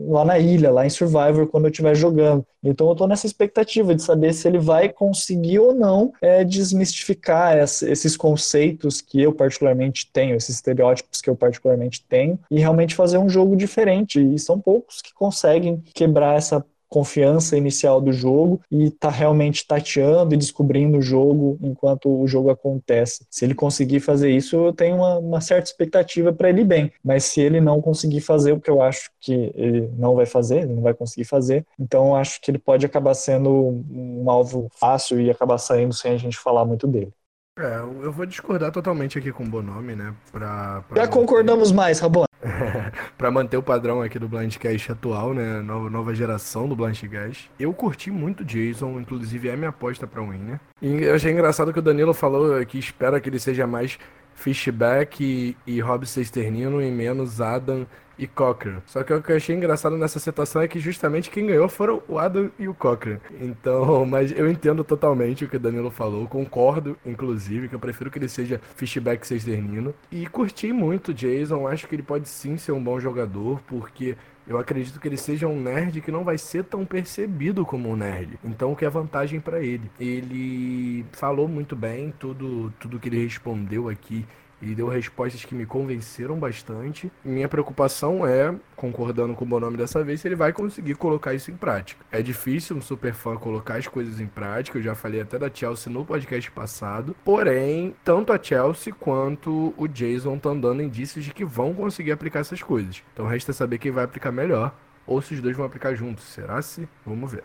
[0.08, 2.45] lá na ilha, lá em Survivor, quando eu estiver jogando.
[2.63, 7.58] Então eu estou nessa expectativa de saber se ele vai conseguir ou não é, desmistificar
[7.58, 12.93] essa, esses conceitos que eu particularmente tenho, esses estereótipos que eu particularmente tenho, e realmente
[12.93, 14.21] fazer um jogo diferente.
[14.21, 20.36] E são poucos que conseguem quebrar essa confiança inicial do jogo e tá realmente tateando
[20.36, 23.25] e descobrindo o jogo enquanto o jogo acontece.
[23.30, 26.91] Se ele conseguir fazer isso, eu tenho uma, uma certa expectativa para ele bem.
[27.01, 30.63] Mas se ele não conseguir fazer o que eu acho que ele não vai fazer,
[30.63, 33.49] ele não vai conseguir fazer, então eu acho que ele pode acabar sendo
[33.89, 37.13] um alvo fácil e acabar saindo sem a gente falar muito dele.
[37.58, 40.13] É, eu vou discordar totalmente aqui com o Bonome, né?
[40.32, 42.25] Pra, pra Já concordamos mais, Rabon.
[43.17, 45.62] pra manter o padrão aqui do Blindcast atual, né?
[45.62, 47.49] Nova, geração do Blindcast.
[47.60, 50.60] Eu curti muito Jason, inclusive é minha aposta pra Winner.
[50.82, 53.97] E eu achei engraçado que o Danilo falou que espera que ele seja mais
[54.41, 57.86] Fishback e, e Rob Sesternino e menos Adam
[58.17, 58.82] e Cochran.
[58.88, 62.01] Só que o que eu achei engraçado nessa situação é que justamente quem ganhou foram
[62.08, 63.19] o Adam e o Cochran.
[63.39, 68.10] Então, mas eu entendo totalmente o que o Danilo falou, concordo, inclusive, que eu prefiro
[68.10, 69.93] que ele seja Fishback Sesternino.
[70.12, 74.15] E curti muito o Jason, acho que ele pode sim ser um bom jogador, porque
[74.47, 77.95] eu acredito que ele seja um nerd que não vai ser tão percebido como um
[77.95, 78.39] nerd.
[78.43, 79.89] Então, o que é vantagem para ele?
[79.99, 84.25] Ele falou muito bem tudo, tudo que ele respondeu aqui
[84.62, 87.12] e deu respostas que me convenceram bastante.
[87.24, 91.52] Minha preocupação é, concordando com o Bonome dessa vez, se ele vai conseguir colocar isso
[91.52, 92.06] em prática.
[92.12, 95.50] É difícil um super fã colocar as coisas em prática, eu já falei até da
[95.54, 97.15] Chelsea no podcast passado.
[97.24, 102.39] Porém, tanto a Chelsea quanto o Jason estão dando indícios de que vão conseguir aplicar
[102.39, 103.04] essas coisas.
[103.13, 106.26] Então resta saber quem vai aplicar melhor ou se os dois vão aplicar juntos.
[106.26, 106.88] Será se?
[107.06, 107.43] Vamos ver.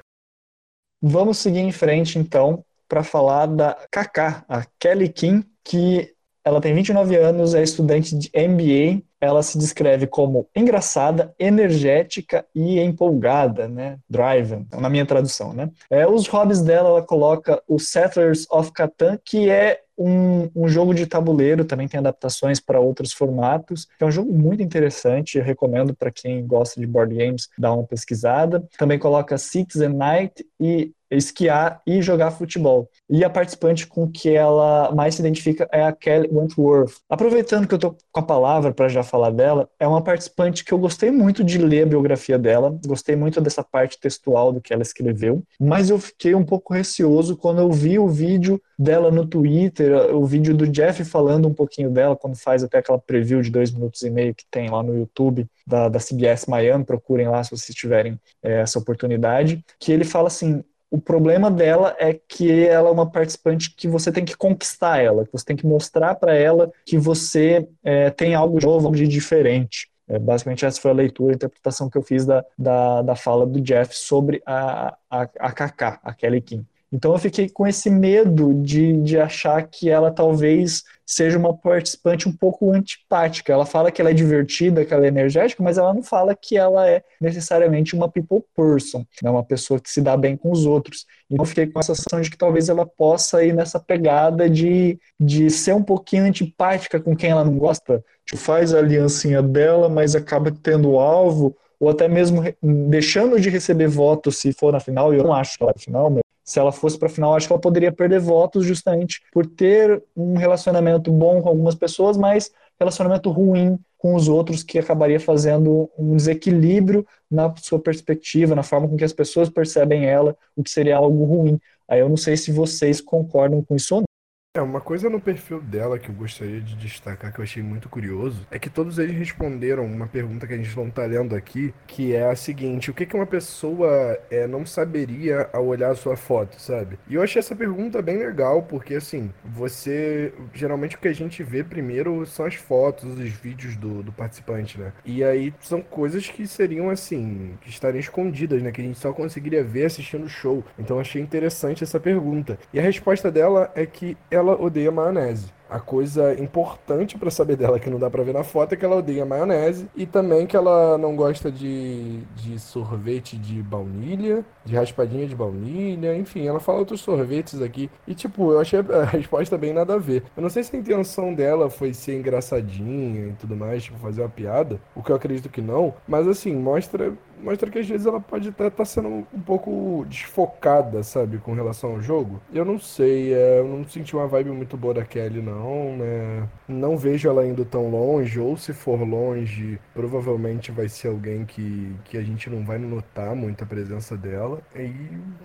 [1.03, 6.16] Vamos seguir em frente então para falar da Kaká, a Kelly Kim, que
[6.47, 9.03] ela tem 29 anos, é estudante de MBA.
[9.21, 13.99] Ela se descreve como engraçada, energética e empolgada, né?
[14.09, 15.69] Driven, na minha tradução, né?
[15.91, 20.95] É, os hobbies dela, ela coloca o Settlers of Catan, que é um, um, jogo
[20.95, 23.89] de tabuleiro, também tem adaptações para outros formatos.
[23.99, 27.85] É um jogo muito interessante, eu recomendo para quem gosta de board games dar uma
[27.85, 28.63] pesquisada.
[28.79, 32.89] Também coloca Citizen Night e esquiar e jogar futebol.
[33.09, 36.95] E a participante com que ela mais se identifica é a Kelly Wentworth.
[37.09, 40.73] Aproveitando que eu tô com a palavra para já falar dela, é uma participante que
[40.73, 44.73] eu gostei muito de ler a biografia dela, gostei muito dessa parte textual do que
[44.73, 49.27] ela escreveu, mas eu fiquei um pouco receoso quando eu vi o vídeo dela no
[49.27, 53.51] Twitter, o vídeo do Jeff falando um pouquinho dela, quando faz até aquela preview de
[53.51, 57.43] dois minutos e meio que tem lá no YouTube da, da CBS Miami, procurem lá
[57.43, 60.63] se vocês tiverem é, essa oportunidade, que ele fala assim,
[60.97, 65.27] o problema dela é que ela é uma participante que você tem que conquistar ela,
[65.27, 69.07] que você tem que mostrar para ela que você é, tem algo novo, algo de
[69.07, 69.91] diferente.
[70.09, 73.47] É, basicamente, essa foi a leitura, a interpretação que eu fiz da, da, da fala
[73.47, 76.65] do Jeff sobre a, a, a Kaká, a Kelly Kim.
[76.97, 82.27] Então eu fiquei com esse medo de, de achar que ela talvez seja uma participante
[82.27, 83.53] um pouco antipática.
[83.53, 86.57] Ela fala que ela é divertida, que ela é energética, mas ela não fala que
[86.57, 89.29] ela é necessariamente uma people person, né?
[89.29, 91.05] uma pessoa que se dá bem com os outros.
[91.31, 94.99] Então eu fiquei com a sensação de que talvez ela possa ir nessa pegada de,
[95.21, 98.03] de ser um pouquinho antipática com quem ela não gosta.
[98.25, 102.43] Tipo, faz a aliancinha dela, mas acaba tendo alvo, ou até mesmo
[102.89, 105.83] deixando de receber votos se for na final, eu não acho que ela é na
[105.83, 109.21] final, mas se ela fosse para a final, acho que ela poderia perder votos justamente
[109.33, 114.79] por ter um relacionamento bom com algumas pessoas, mas relacionamento ruim com os outros que
[114.79, 120.37] acabaria fazendo um desequilíbrio na sua perspectiva, na forma com que as pessoas percebem ela,
[120.55, 121.59] o que seria algo ruim.
[121.89, 124.16] Aí eu não sei se vocês concordam com isso ou não.
[124.57, 127.91] É, uma coisa no perfil dela que eu gostaria de destacar, que eu achei muito
[127.91, 131.75] curioso, é que todos eles responderam uma pergunta que a gente não tá lendo aqui,
[131.87, 135.95] que é a seguinte: o que, que uma pessoa é, não saberia ao olhar a
[135.95, 136.99] sua foto, sabe?
[137.07, 140.33] E eu achei essa pergunta bem legal, porque assim, você.
[140.55, 144.81] Geralmente o que a gente vê primeiro são as fotos, os vídeos do, do participante,
[144.81, 144.91] né?
[145.05, 148.73] E aí são coisas que seriam assim, que estariam escondidas, né?
[148.73, 150.65] Que a gente só conseguiria ver assistindo o show.
[150.79, 152.59] Então achei interessante essa pergunta.
[152.73, 155.55] E a resposta dela é que ela ela odeia maionese.
[155.69, 158.85] A coisa importante para saber dela que não dá para ver na foto é que
[158.85, 164.77] ela odeia maionese e também que ela não gosta de, de sorvete de baunilha, de
[164.77, 167.91] raspadinha de baunilha, enfim, ela fala outros sorvetes aqui.
[168.07, 170.23] E tipo, eu achei a resposta bem nada a ver.
[170.37, 174.23] Eu não sei se a intenção dela foi ser engraçadinha e tudo mais, tipo, fazer
[174.23, 178.07] uma piada, o que eu acredito que não, mas assim, mostra mostra que às vezes
[178.07, 182.41] ela pode estar tá, tá sendo um pouco desfocada, sabe, com relação ao jogo.
[182.53, 186.49] Eu não sei, é, eu não senti uma vibe muito boa da Kelly, não, né?
[186.69, 191.95] Não vejo ela indo tão longe, ou se for longe, provavelmente vai ser alguém que,
[192.05, 194.61] que a gente não vai notar muito a presença dela.
[194.75, 194.93] E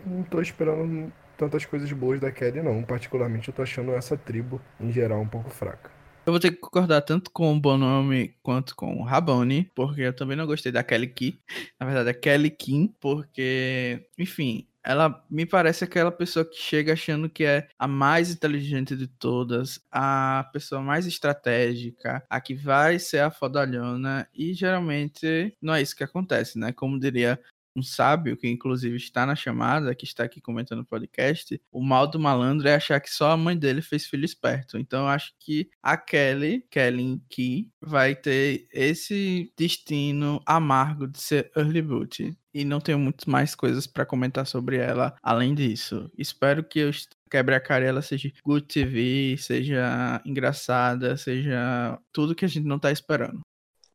[0.06, 2.84] não tô esperando tantas coisas boas da Kelly, não.
[2.84, 6.01] Particularmente eu tô achando essa tribo, em geral, um pouco fraca.
[6.32, 10.15] Eu vou ter que concordar tanto com o Bonome quanto com o Rabone, porque eu
[10.15, 11.38] também não gostei da Kelly Key.
[11.78, 17.30] Na verdade, é Kelly Kim, porque, enfim, ela me parece aquela pessoa que chega achando
[17.30, 23.20] que é a mais inteligente de todas, a pessoa mais estratégica, a que vai ser
[23.20, 26.72] a fodalhona, e geralmente não é isso que acontece, né?
[26.72, 27.38] Como diria
[27.76, 32.08] um sábio, que inclusive está na chamada, que está aqui comentando o podcast, o mal
[32.08, 34.78] do malandro é achar que só a mãe dele fez filho esperto.
[34.78, 41.52] Então eu acho que a Kelly, Kelly Key, vai ter esse destino amargo de ser
[41.56, 42.36] early boot.
[42.54, 46.12] E não tenho muito mais coisas para comentar sobre ela além disso.
[46.18, 46.92] Espero que eu
[47.30, 52.78] quebre a cara ela seja good TV, seja engraçada, seja tudo que a gente não
[52.78, 53.40] tá esperando.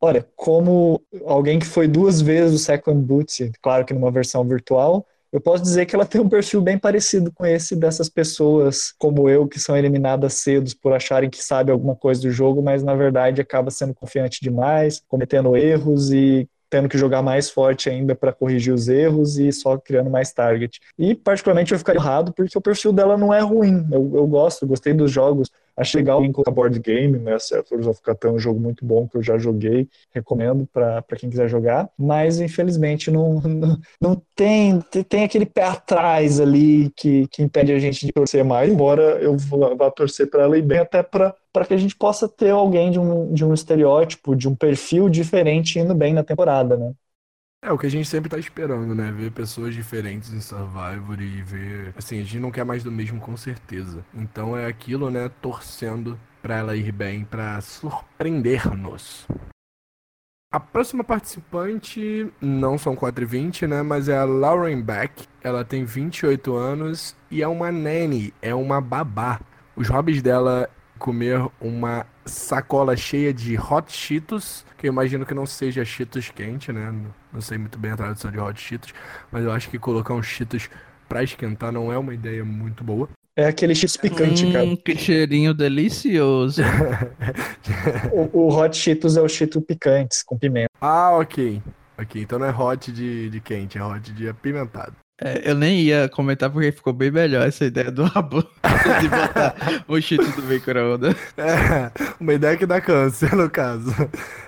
[0.01, 5.07] Olha, como alguém que foi duas vezes o Second Boot, claro que numa versão virtual,
[5.33, 9.29] eu posso dizer que ela tem um perfil bem parecido com esse dessas pessoas como
[9.29, 12.95] eu, que são eliminadas cedo por acharem que sabe alguma coisa do jogo, mas na
[12.95, 18.33] verdade acaba sendo confiante demais, cometendo erros e tendo que jogar mais forte ainda para
[18.33, 20.81] corrigir os erros e só criando mais target.
[20.99, 23.87] E particularmente eu ficaria errado porque o perfil dela não é ruim.
[23.91, 25.51] Eu, eu gosto, gostei dos jogos.
[25.77, 27.39] Achei legal em colocar board game, né?
[27.39, 31.29] Settlers of Catan é um jogo muito bom que eu já joguei, recomendo para quem
[31.29, 37.43] quiser jogar, mas infelizmente não, não, não, tem, tem aquele pé atrás ali que, que
[37.43, 39.37] impede a gente de torcer mais, embora eu
[39.77, 42.91] vá torcer para ela e bem até para para que a gente possa ter alguém
[42.91, 46.93] de um, de um estereótipo, de um perfil diferente indo bem na temporada, né?
[47.63, 49.11] É o que a gente sempre tá esperando, né?
[49.11, 51.95] Ver pessoas diferentes em Survivor e ver.
[51.97, 54.05] Assim, a gente não quer mais do mesmo com certeza.
[54.15, 55.29] Então é aquilo, né?
[55.41, 59.27] Torcendo para ela ir bem, para surpreender-nos.
[60.53, 63.83] A próxima participante não são 4 e 20, né?
[63.83, 65.27] Mas é a Lauren Beck.
[65.43, 69.41] Ela tem 28 anos e é uma nanny, é uma babá.
[69.75, 75.47] Os hobbies dela comer uma sacola cheia de hot cheetos, que eu imagino que não
[75.47, 76.93] seja cheetos quente, né?
[77.33, 78.93] Não sei muito bem a tradução de hot cheetos,
[79.31, 80.69] mas eu acho que colocar uns cheetos
[81.09, 83.09] pra esquentar não é uma ideia muito boa.
[83.39, 84.77] É aquele Cheetos picante, hum, cara.
[84.79, 86.63] Que cheirinho delicioso.
[88.13, 90.71] O, o Hot Cheetos é o Cheetos picantes, com pimenta.
[90.81, 91.61] ah, ok.
[91.99, 94.95] Ok, então não é hot de, de quente, é hot de apimentado.
[95.19, 98.43] É, eu nem ia comentar porque ficou bem melhor essa ideia do rabo
[99.01, 99.55] de botar
[99.89, 101.17] o cheetos do micro-ondas.
[101.39, 101.91] É,
[102.21, 103.91] uma ideia que dá câncer, no caso.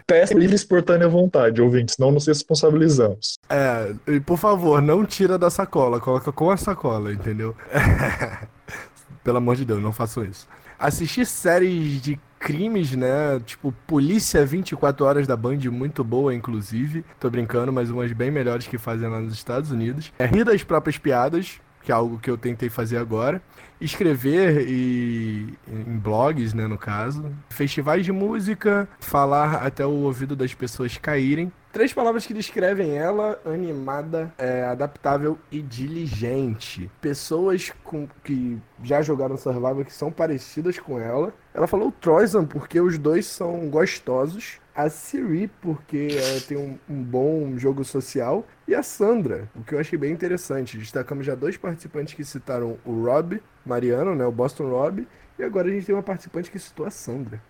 [0.06, 3.38] Teste livre e espontânea vontade, ouvintes, não nos responsabilizamos.
[3.48, 7.56] É, e por favor, não tira da sacola, coloca com a sacola, entendeu?
[9.24, 10.46] Pelo amor de Deus, não façam isso.
[10.78, 13.40] Assistir séries de crimes, né?
[13.44, 17.04] Tipo, Polícia 24 Horas da Band, muito boa, inclusive.
[17.18, 20.12] Tô brincando, mas umas bem melhores que fazem lá nos Estados Unidos.
[20.18, 23.42] É rir das próprias piadas, que é algo que eu tentei fazer agora.
[23.80, 27.24] Escrever e em blogs, né, no caso.
[27.50, 31.52] Festivais de música, falar até o ouvido das pessoas caírem.
[31.78, 36.90] Três palavras que descrevem ela: animada, é, adaptável e diligente.
[37.00, 41.32] Pessoas com, que já jogaram Survival que são parecidas com ela.
[41.54, 44.58] Ela falou o Troisan porque os dois são gostosos.
[44.74, 48.44] A Siri, porque ela tem um, um bom jogo social.
[48.66, 50.76] E a Sandra, o que eu achei bem interessante.
[50.76, 55.06] Destacamos já dois participantes que citaram o Rob Mariano, né, o Boston Rob.
[55.38, 57.40] E agora a gente tem uma participante que citou a Sandra.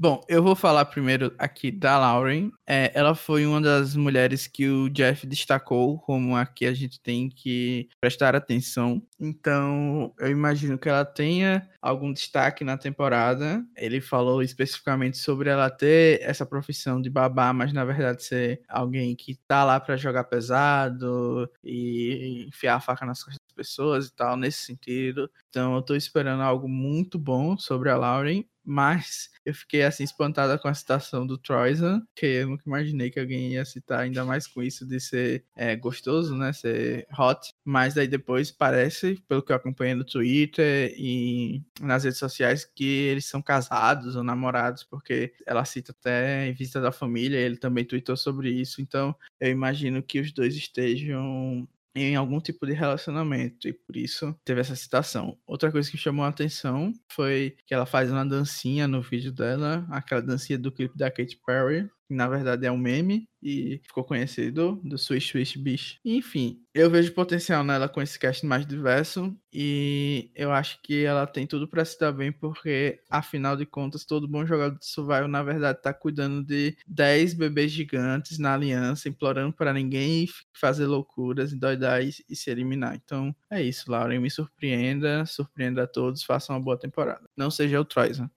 [0.00, 2.52] Bom, eu vou falar primeiro aqui da Lauren.
[2.64, 7.00] É, ela foi uma das mulheres que o Jeff destacou como a que a gente
[7.00, 9.02] tem que prestar atenção.
[9.18, 13.64] Então, eu imagino que ela tenha algum destaque na temporada.
[13.76, 19.16] Ele falou especificamente sobre ela ter essa profissão de babá, mas na verdade ser alguém
[19.16, 24.14] que tá lá para jogar pesado e enfiar a faca nas costas das pessoas e
[24.14, 25.28] tal, nesse sentido.
[25.48, 30.58] Então, eu tô esperando algo muito bom sobre a Lauren mas eu fiquei assim espantada
[30.58, 34.46] com a citação do Troisan, que eu nunca imaginei que alguém ia citar ainda mais
[34.46, 36.52] com isso de ser é, gostoso, né?
[36.52, 37.50] Ser hot.
[37.64, 42.84] Mas daí depois parece, pelo que eu acompanhei no Twitter e nas redes sociais, que
[42.84, 47.86] eles são casados ou namorados, porque ela cita até em visita da família, ele também
[47.86, 48.82] tweetou sobre isso.
[48.82, 54.34] Então eu imagino que os dois estejam em algum tipo de relacionamento e por isso
[54.44, 55.38] teve essa citação.
[55.46, 59.86] Outra coisa que chamou a atenção foi que ela faz uma dancinha no vídeo dela,
[59.90, 64.02] aquela dancinha do clipe da Katy Perry, que na verdade é um meme e ficou
[64.02, 66.00] conhecido do Swish Swish Beach.
[66.02, 71.26] Enfim, eu vejo potencial nela com esse cast mais diverso e eu acho que ela
[71.26, 75.28] tem tudo para se dar bem porque afinal de contas todo bom jogador de survival
[75.28, 81.52] na verdade tá cuidando de 10 bebês gigantes na aliança, implorando para ninguém fazer loucuras,
[81.52, 82.96] endoidar e, e se eliminar.
[82.96, 87.28] Então, é isso, Lauren, me surpreenda, surpreenda a todos, faça uma boa temporada.
[87.36, 88.30] Não seja o Troisan.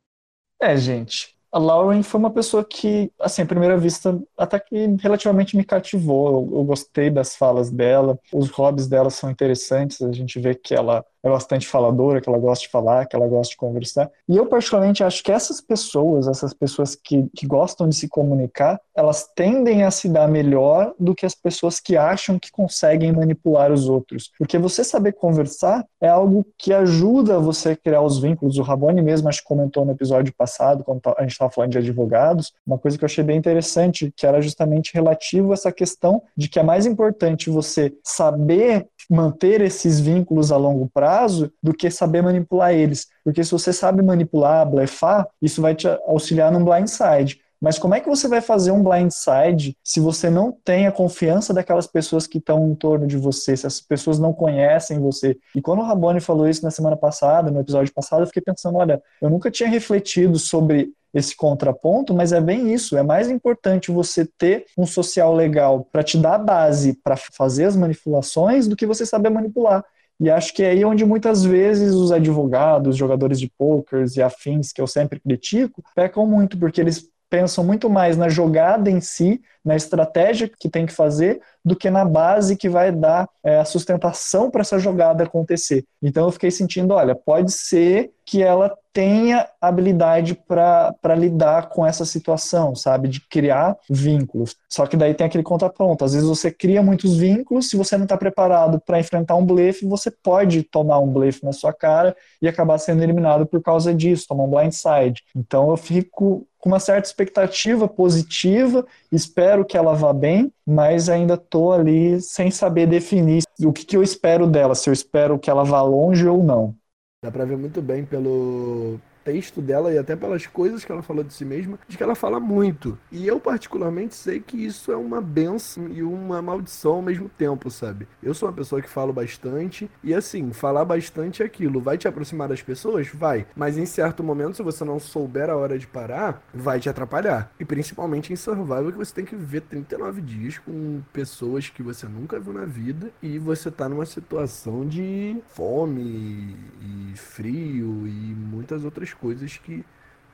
[0.61, 5.57] É, gente, a Lauren foi uma pessoa que, assim, à primeira vista, até que relativamente
[5.57, 6.49] me cativou.
[6.49, 10.01] Eu, eu gostei das falas dela, os hobbies dela são interessantes.
[10.01, 13.27] A gente vê que ela é bastante faladora, que ela gosta de falar, que ela
[13.27, 14.09] gosta de conversar.
[14.27, 18.79] E eu, particularmente, acho que essas pessoas, essas pessoas que, que gostam de se comunicar,
[18.95, 23.71] elas tendem a se dar melhor do que as pessoas que acham que conseguem manipular
[23.71, 24.31] os outros.
[24.37, 28.57] Porque você saber conversar é algo que ajuda você a criar os vínculos.
[28.57, 31.77] O Rabone mesmo, acho que comentou no episódio passado, quando a gente estava falando de
[31.77, 36.21] advogados, uma coisa que eu achei bem interessante, que era justamente relativo a essa questão
[36.35, 41.91] de que é mais importante você saber manter esses vínculos a longo prazo do que
[41.91, 43.07] saber manipular eles.
[43.25, 47.41] Porque se você sabe manipular, blefar, isso vai te auxiliar num blindside.
[47.59, 51.53] Mas como é que você vai fazer um blindside se você não tem a confiança
[51.53, 55.37] daquelas pessoas que estão em torno de você, se as pessoas não conhecem você?
[55.53, 58.77] E quando o Rabone falou isso na semana passada, no episódio passado, eu fiquei pensando,
[58.77, 62.97] olha, eu nunca tinha refletido sobre esse contraponto, mas é bem isso.
[62.97, 67.75] É mais importante você ter um social legal para te dar base para fazer as
[67.75, 69.83] manipulações do que você saber manipular.
[70.19, 74.71] E acho que é aí onde muitas vezes os advogados, jogadores de pokers e afins,
[74.71, 79.41] que eu sempre critico, pecam muito, porque eles pensam muito mais na jogada em si,
[79.63, 83.65] na estratégia que tem que fazer, do que na base que vai dar é, a
[83.65, 85.85] sustentação para essa jogada acontecer.
[86.01, 92.05] Então eu fiquei sentindo, olha, pode ser que ela tenha habilidade para lidar com essa
[92.05, 93.07] situação, sabe?
[93.07, 94.55] De criar vínculos.
[94.69, 96.03] Só que daí tem aquele contraponto.
[96.03, 99.85] Às vezes você cria muitos vínculos, se você não está preparado para enfrentar um blefe,
[99.85, 104.27] você pode tomar um blefe na sua cara e acabar sendo eliminado por causa disso,
[104.27, 105.23] tomar um blindside.
[105.35, 111.33] Então eu fico com uma certa expectativa positiva, espero que ela vá bem, mas ainda
[111.33, 115.49] estou ali sem saber definir o que, que eu espero dela, se eu espero que
[115.49, 116.75] ela vá longe ou não.
[117.23, 121.23] Dá pra ver muito bem pelo, texto dela e até pelas coisas que ela falou
[121.23, 122.97] de si mesma, de que ela fala muito.
[123.11, 127.69] E eu, particularmente, sei que isso é uma benção e uma maldição ao mesmo tempo,
[127.69, 128.07] sabe?
[128.21, 131.81] Eu sou uma pessoa que falo bastante e, assim, falar bastante é aquilo.
[131.81, 133.07] Vai te aproximar das pessoas?
[133.07, 133.45] Vai.
[133.55, 137.51] Mas em certo momento, se você não souber a hora de parar, vai te atrapalhar.
[137.59, 142.07] E principalmente em survival, que você tem que viver 39 dias com pessoas que você
[142.07, 148.83] nunca viu na vida e você tá numa situação de fome e frio e muitas
[148.83, 149.20] outras coisas
[149.63, 149.85] que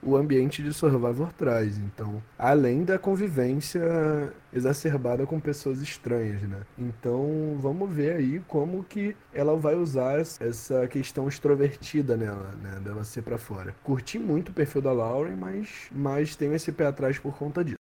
[0.02, 1.78] o ambiente de Survivor traz.
[1.78, 3.82] Então, além da convivência
[4.54, 6.62] exacerbada com pessoas estranhas, né?
[6.78, 12.80] Então, vamos ver aí como que ela vai usar essa questão extrovertida nela, né?
[12.84, 13.76] Dela ser para fora.
[13.84, 17.77] Curti muito o perfil da Lauren, mas, mas tenho esse pé atrás por conta disso.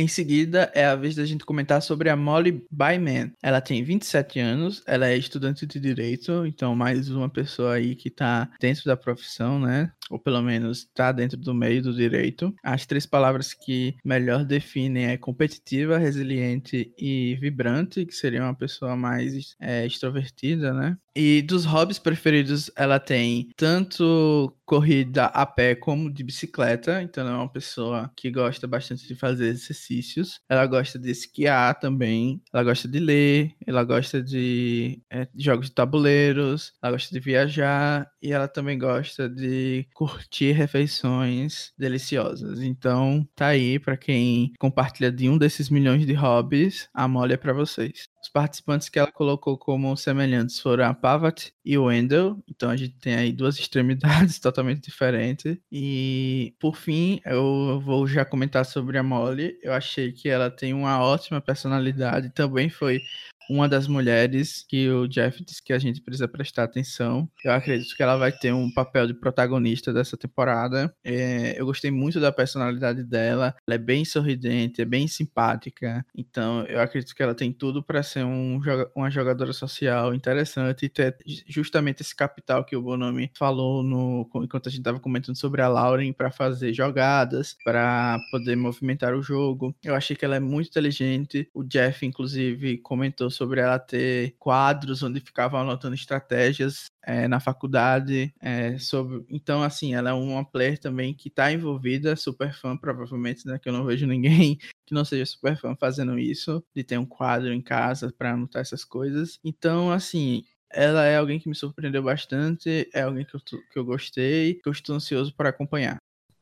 [0.00, 3.32] Em seguida, é a vez da gente comentar sobre a Molly Byman.
[3.42, 8.08] Ela tem 27 anos, ela é estudante de direito, então mais uma pessoa aí que
[8.08, 9.90] tá dentro da profissão, né?
[10.08, 12.54] Ou pelo menos tá dentro do meio do direito.
[12.62, 18.94] As três palavras que melhor definem é competitiva, resiliente e vibrante, que seria uma pessoa
[18.94, 20.96] mais é, extrovertida, né?
[21.20, 27.32] E dos hobbies preferidos, ela tem tanto corrida a pé como de bicicleta, então ela
[27.32, 30.38] é uma pessoa que gosta bastante de fazer exercícios.
[30.48, 35.74] Ela gosta de esquiar também, ela gosta de ler, ela gosta de é, jogos de
[35.74, 42.60] tabuleiros, ela gosta de viajar e ela também gosta de curtir refeições deliciosas.
[42.60, 47.36] Então, tá aí para quem compartilha de um desses milhões de hobbies, a mole é
[47.36, 48.06] para vocês.
[48.22, 52.42] Os participantes que ela colocou como semelhantes foram a Pavat e o Wendell.
[52.48, 55.56] Então a gente tem aí duas extremidades totalmente diferentes.
[55.70, 59.58] E por fim, eu vou já comentar sobre a Molly.
[59.62, 62.30] Eu achei que ela tem uma ótima personalidade.
[62.30, 63.00] Também foi
[63.48, 67.28] uma das mulheres que o Jeff disse que a gente precisa prestar atenção.
[67.44, 70.94] Eu acredito que ela vai ter um papel de protagonista dessa temporada.
[71.04, 73.54] É, eu gostei muito da personalidade dela.
[73.66, 76.04] Ela é bem sorridente, é bem simpática.
[76.16, 78.60] Então, eu acredito que ela tem tudo para ser um,
[78.94, 84.68] uma jogadora social interessante e ter justamente esse capital que o Bonomi falou no, enquanto
[84.68, 89.74] a gente estava comentando sobre a Lauren para fazer jogadas, para poder movimentar o jogo.
[89.82, 91.48] Eu achei que ela é muito inteligente.
[91.54, 98.34] O Jeff, inclusive, comentou sobre ela ter quadros onde ficava anotando estratégias é, na faculdade.
[98.40, 99.24] É, sobre...
[99.30, 103.58] Então, assim, ela é uma player também que está envolvida, super fã, provavelmente, né?
[103.58, 107.06] Que eu não vejo ninguém que não seja super fã fazendo isso, de ter um
[107.06, 109.38] quadro em casa para anotar essas coisas.
[109.44, 113.84] Então, assim, ela é alguém que me surpreendeu bastante, é alguém que eu, que eu
[113.84, 115.96] gostei, que eu estou ansioso para acompanhar.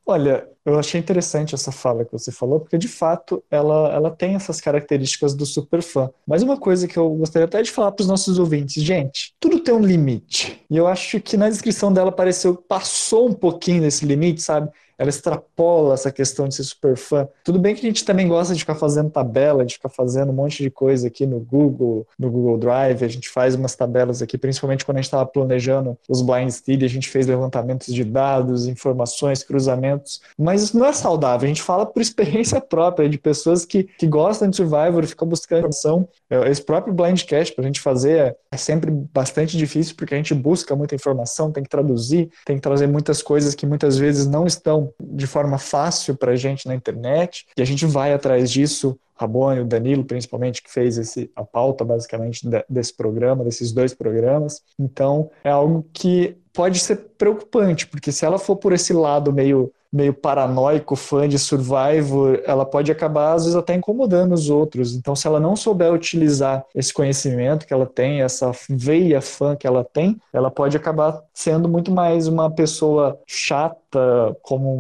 [0.07, 4.35] Olha, eu achei interessante essa fala que você falou, porque de fato ela, ela tem
[4.35, 6.11] essas características do super fã.
[6.27, 9.61] Mas uma coisa que eu gostaria até de falar para os nossos ouvintes, gente, tudo
[9.61, 10.61] tem um limite.
[10.69, 14.71] E eu acho que na descrição dela pareceu passou um pouquinho desse limite, sabe?
[14.99, 17.29] ela extrapola essa questão de ser super fã.
[17.45, 20.35] Tudo bem que a gente também gosta de ficar fazendo tabela, de ficar fazendo um
[20.35, 24.39] monte de coisa aqui no Google, no Google Drive, a gente faz umas tabelas aqui,
[24.39, 28.67] principalmente quando a gente estava planejando os Blind Steed, a gente fez levantamentos de dados,
[28.67, 33.65] informações, cruzamentos, mas isso não é saudável, a gente fala por experiência própria, de pessoas
[33.65, 36.09] que, que gostam de Survivor e ficam buscando informação.
[36.29, 40.17] É, esse próprio Blindcast para a gente fazer é, é sempre bastante difícil, porque a
[40.17, 44.27] gente busca muita informação, tem que traduzir, tem que trazer muitas coisas que muitas vezes
[44.27, 48.51] não estão de forma fácil para a gente na internet, e a gente vai atrás
[48.51, 48.99] disso.
[49.19, 54.63] Rabone, o Danilo, principalmente, que fez esse, a pauta, basicamente, desse programa, desses dois programas.
[54.79, 59.71] Então, é algo que pode ser preocupante, porque se ela for por esse lado meio
[59.97, 64.95] meio paranoico, fã de Survivor, ela pode acabar, às vezes, até incomodando os outros.
[64.95, 69.67] Então, se ela não souber utilizar esse conhecimento que ela tem, essa veia fã que
[69.67, 74.75] ela tem, ela pode acabar sendo muito mais uma pessoa chata, como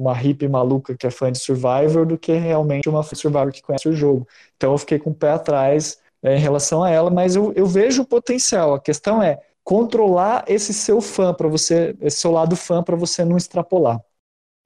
[0.00, 3.88] uma hippie maluca que é fã de Survivor, do que realmente uma Survivor que conhece
[3.88, 4.26] o jogo.
[4.56, 7.66] Então, eu fiquei com o pé atrás é, em relação a ela, mas eu, eu
[7.66, 8.74] vejo o potencial.
[8.74, 13.24] A questão é controlar esse seu fã para você, esse seu lado fã para você
[13.24, 14.00] não extrapolar.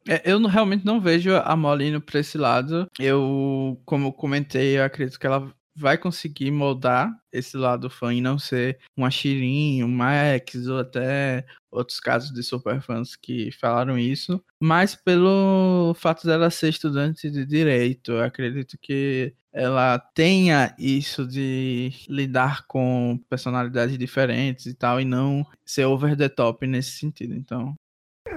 [0.08, 2.86] É, eu não, realmente não vejo a Molly indo pra esse lado.
[2.98, 8.38] Eu, como comentei, eu acredito que ela vai conseguir moldar esse lado fã e não
[8.38, 14.94] ser uma Shirin, um Max ou até outros casos de superfãs que falaram isso, mas
[14.94, 22.66] pelo fato dela ser estudante de direito, eu acredito que ela tenha isso de lidar
[22.66, 27.34] com personalidades diferentes e tal e não ser over the top nesse sentido.
[27.34, 27.74] Então,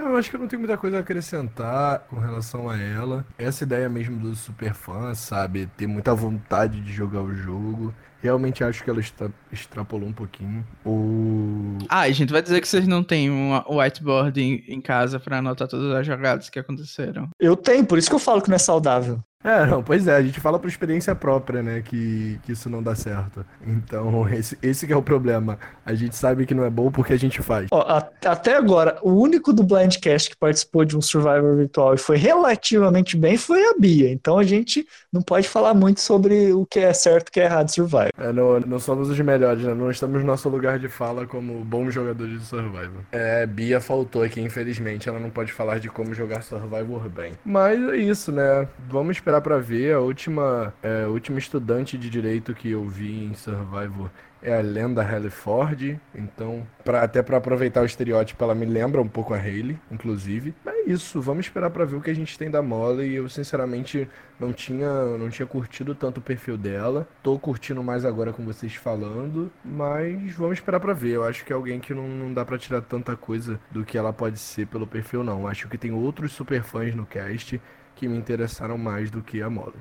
[0.10, 3.26] eu acho que eu não tenho muita coisa a acrescentar com relação a ela.
[3.38, 5.68] Essa ideia mesmo do super fã, sabe?
[5.78, 7.93] Ter muita vontade de jogar o jogo.
[8.22, 10.66] Realmente acho que ela extra extrapolou um pouquinho.
[10.86, 11.78] O...
[11.88, 15.20] Ah, e a gente vai dizer que vocês não têm um whiteboard em, em casa
[15.20, 17.30] para anotar todas as jogadas que aconteceram.
[17.39, 19.24] Eu tenho, por isso que eu falo que não é saudável.
[19.41, 22.84] É, não, pois é, a gente fala por experiência própria, né, que, que isso não
[22.84, 23.45] dá certo.
[23.66, 25.57] Então, esse, esse que é o problema.
[25.86, 27.68] A gente sabe que não é bom porque a gente faz.
[27.72, 29.64] Ó, a, até agora, o único do
[30.00, 34.12] Blindcast que participou de um Survivor virtual e foi relativamente bem foi a Bia.
[34.12, 37.39] Então a gente não pode falar muito sobre o que é certo e o que
[37.39, 38.12] é errado de Survivor.
[38.18, 39.74] É, não, não somos os melhores, né?
[39.74, 43.04] Não estamos no nosso lugar de fala como bons jogadores de Survivor.
[43.12, 45.08] É, Bia faltou aqui, infelizmente.
[45.08, 47.34] Ela não pode falar de como jogar Survivor bem.
[47.45, 48.68] Mas é isso, né?
[48.88, 49.93] Vamos esperar esperar para ver.
[49.93, 54.10] A última, é, última estudante de direito que eu vi em Survivor
[54.42, 56.00] é a lenda Halle Ford.
[56.14, 60.54] Então, pra, até para aproveitar o estereótipo, ela me lembra um pouco a Hayley, inclusive.
[60.64, 63.14] Mas é isso, vamos esperar para ver o que a gente tem da Molly.
[63.14, 64.10] Eu, sinceramente,
[64.40, 67.08] não tinha, não tinha curtido tanto o perfil dela.
[67.22, 69.52] Tô curtindo mais agora com vocês falando.
[69.64, 71.12] Mas vamos esperar para ver.
[71.12, 73.98] Eu acho que é alguém que não, não dá para tirar tanta coisa do que
[73.98, 75.48] ela pode ser pelo perfil, não.
[75.48, 77.62] Acho que tem outros super fãs no cast
[77.96, 79.80] que me interessaram mais do que a Molly.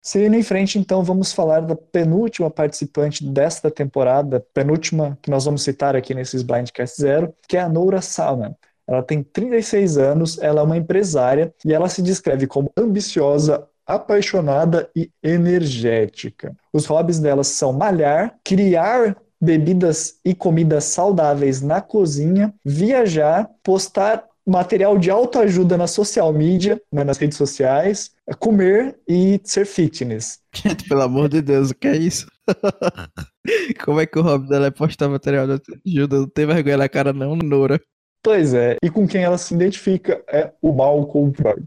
[0.00, 5.62] Seguindo em frente, então, vamos falar da penúltima participante desta temporada, penúltima que nós vamos
[5.62, 8.54] citar aqui nesses Blindcast Zero, que é a Noura Salman.
[8.86, 14.88] Ela tem 36 anos, ela é uma empresária e ela se descreve como ambiciosa, apaixonada
[14.96, 16.56] e energética.
[16.72, 24.98] Os hobbies dela são malhar, criar bebidas e comidas saudáveis na cozinha, viajar, postar material
[24.98, 30.38] de autoajuda na social media, né, nas redes sociais, é comer e ser fitness.
[30.54, 32.26] Gente, pelo amor de Deus, o que é isso?
[33.84, 36.18] Como é que o hobby dela é postar material de autoajuda?
[36.20, 37.80] Não tem vergonha na cara não, Nora.
[38.22, 41.62] Pois é, e com quem ela se identifica é o Malcolm Frog.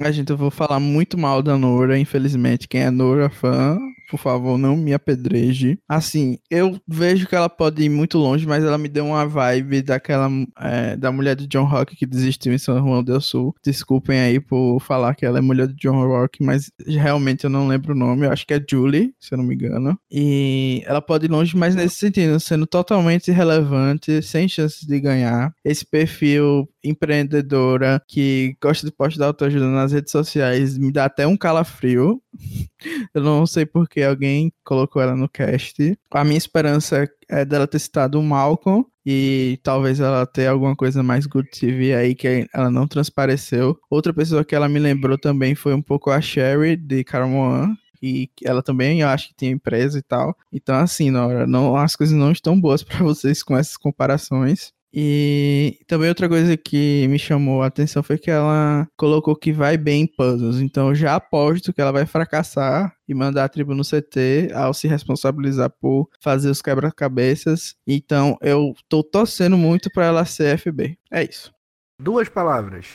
[0.00, 2.66] A gente, eu vou falar muito mal da Nora, infelizmente.
[2.66, 3.78] Quem é Nora fã,
[4.12, 5.78] por favor, não me apedreje.
[5.88, 9.80] Assim, eu vejo que ela pode ir muito longe, mas ela me deu uma vibe
[9.80, 10.28] daquela
[10.60, 13.54] é, da mulher de John Rock que desistiu em São João del Sul.
[13.64, 17.66] Desculpem aí por falar que ela é mulher de John Rock, mas realmente eu não
[17.66, 18.26] lembro o nome.
[18.26, 19.98] Eu acho que é Julie, se eu não me engano.
[20.10, 25.54] E ela pode ir longe, mas nesse sentido, sendo totalmente irrelevante, sem chances de ganhar.
[25.64, 31.36] Esse perfil empreendedora que gosta de postar autoajuda nas redes sociais me dá até um
[31.36, 32.22] calafrio.
[33.14, 35.98] Eu não sei porque alguém colocou ela no cast.
[36.10, 41.02] A minha esperança é dela ter citado o Malcolm e talvez ela tenha alguma coisa
[41.02, 43.78] mais good TV aí que ela não transpareceu.
[43.90, 48.28] Outra pessoa que ela me lembrou também foi um pouco a Sherry de Caramoan, e
[48.44, 50.36] ela também eu acho que tem empresa e tal.
[50.52, 54.72] Então, assim, Nora, não, as coisas não estão boas para vocês com essas comparações.
[54.92, 59.78] E também outra coisa que me chamou a atenção foi que ela colocou que vai
[59.78, 60.60] bem em puzzles.
[60.60, 64.74] Então eu já aposto que ela vai fracassar e mandar a tribo no CT ao
[64.74, 67.74] se responsabilizar por fazer os quebra-cabeças.
[67.86, 70.98] Então eu tô torcendo muito para ela ser FB.
[71.10, 71.50] É isso.
[71.98, 72.86] Duas palavras.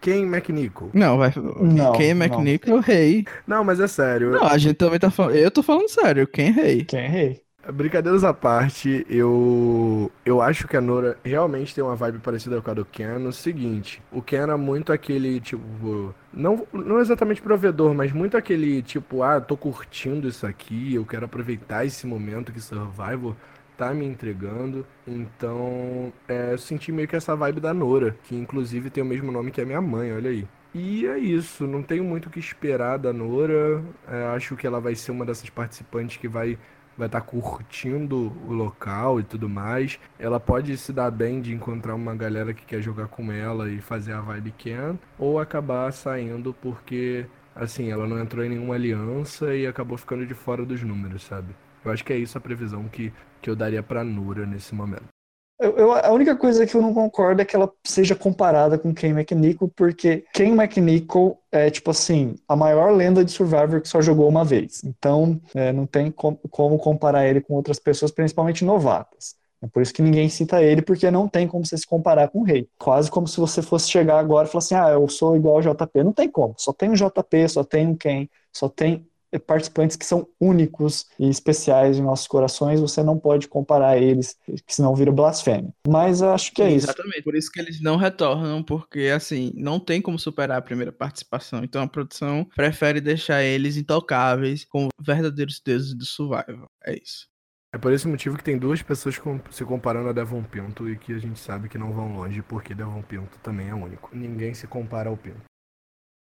[0.00, 0.90] Ken McNichol.
[0.92, 1.32] Não, vai.
[1.34, 3.24] Não, Ken McNichol, rei.
[3.46, 4.32] Não, mas é sério.
[4.32, 5.36] Não, a gente também tá falando.
[5.36, 6.26] Eu tô falando sério.
[6.26, 6.84] Quem rei?
[6.84, 7.43] Quem rei?
[7.72, 12.70] Brincadeiras à parte, eu eu acho que a Nora realmente tem uma vibe parecida com
[12.70, 17.94] a do Ken no seguinte, o Ken era muito aquele tipo, não, não exatamente provedor,
[17.94, 22.60] mas muito aquele tipo, ah, tô curtindo isso aqui, eu quero aproveitar esse momento que
[22.60, 23.36] Survival
[23.76, 24.86] tá me entregando.
[25.06, 29.32] Então, é, eu senti meio que essa vibe da Nora, que inclusive tem o mesmo
[29.32, 30.46] nome que a minha mãe, olha aí.
[30.74, 33.82] E é isso, não tenho muito o que esperar da Nora.
[34.08, 36.58] É, acho que ela vai ser uma dessas participantes que vai
[36.96, 39.98] vai estar tá curtindo o local e tudo mais.
[40.18, 43.80] Ela pode se dar bem de encontrar uma galera que quer jogar com ela e
[43.80, 49.54] fazer a vibe Ken, ou acabar saindo porque, assim, ela não entrou em nenhuma aliança
[49.54, 51.54] e acabou ficando de fora dos números, sabe?
[51.84, 55.13] Eu acho que é isso a previsão que, que eu daria pra Nura nesse momento.
[55.58, 58.92] Eu, eu, a única coisa que eu não concordo é que ela seja comparada com
[58.92, 64.02] Ken McNichol, porque Ken McNichol é, tipo assim, a maior lenda de Survivor que só
[64.02, 64.82] jogou uma vez.
[64.84, 69.36] Então, é, não tem com, como comparar ele com outras pessoas, principalmente novatas.
[69.62, 72.40] É por isso que ninguém cita ele, porque não tem como você se comparar com
[72.40, 72.68] o rei.
[72.78, 75.62] Quase como se você fosse chegar agora e falar assim: ah, eu sou igual ao
[75.62, 76.02] JP.
[76.02, 76.54] Não tem como.
[76.58, 79.06] Só tem um JP, só tem um Ken, só tem
[79.38, 84.74] participantes que são únicos e especiais em nossos corações, você não pode comparar eles, que
[84.74, 85.72] senão vira blasfêmia.
[85.86, 86.86] Mas acho que é Sim, isso.
[86.86, 90.92] Exatamente, por isso que eles não retornam, porque assim, não tem como superar a primeira
[90.92, 91.62] participação.
[91.64, 96.68] Então a produção prefere deixar eles intocáveis como verdadeiros deuses do survival.
[96.84, 97.26] É isso.
[97.74, 99.20] É por esse motivo que tem duas pessoas
[99.50, 102.72] se comparando a Devon Pinto e que a gente sabe que não vão longe, porque
[102.72, 104.10] Devon Pinto também é único.
[104.14, 105.42] Ninguém se compara ao Pinto.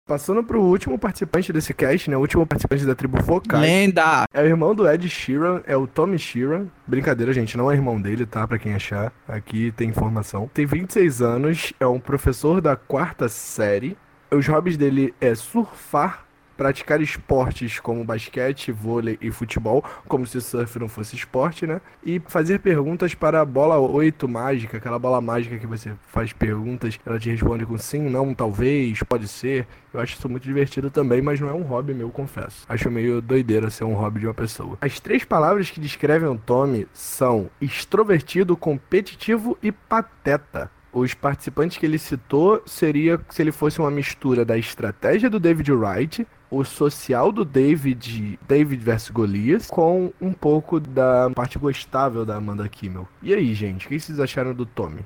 [0.07, 2.16] Passando pro último participante desse cast, né?
[2.18, 3.59] O último participante da tribo Fokai.
[3.59, 4.26] Lenda!
[4.34, 6.66] É o irmão do Ed Sheeran, é o Tommy Sheeran.
[6.86, 8.46] Brincadeira, gente, não é irmão dele, tá?
[8.46, 9.11] Pra quem achar.
[9.26, 10.50] Aqui tem informação.
[10.52, 13.96] Tem 26 anos, é um professor da quarta série.
[14.30, 16.24] Os hobbies dele é surfar,
[16.57, 21.80] praticar esportes como basquete, vôlei e futebol, como se surf não fosse esporte, né?
[22.05, 26.98] E fazer perguntas para a bola 8 mágica, aquela bola mágica que você faz perguntas,
[27.05, 29.66] ela te responde com sim, não, talvez, pode ser.
[29.92, 32.64] Eu acho isso muito divertido também, mas não é um hobby meu, confesso.
[32.68, 34.76] Acho meio doideira ser um hobby de uma pessoa.
[34.80, 41.84] As três palavras que descrevem o Tommy são extrovertido, competitivo e pateta os participantes que
[41.84, 47.32] ele citou seria se ele fosse uma mistura da estratégia do David Wright, o social
[47.32, 53.09] do David, David vs Golias, com um pouco da parte gostável da Amanda Kimmel.
[53.22, 55.05] E aí, gente, o que vocês acharam do Tommy?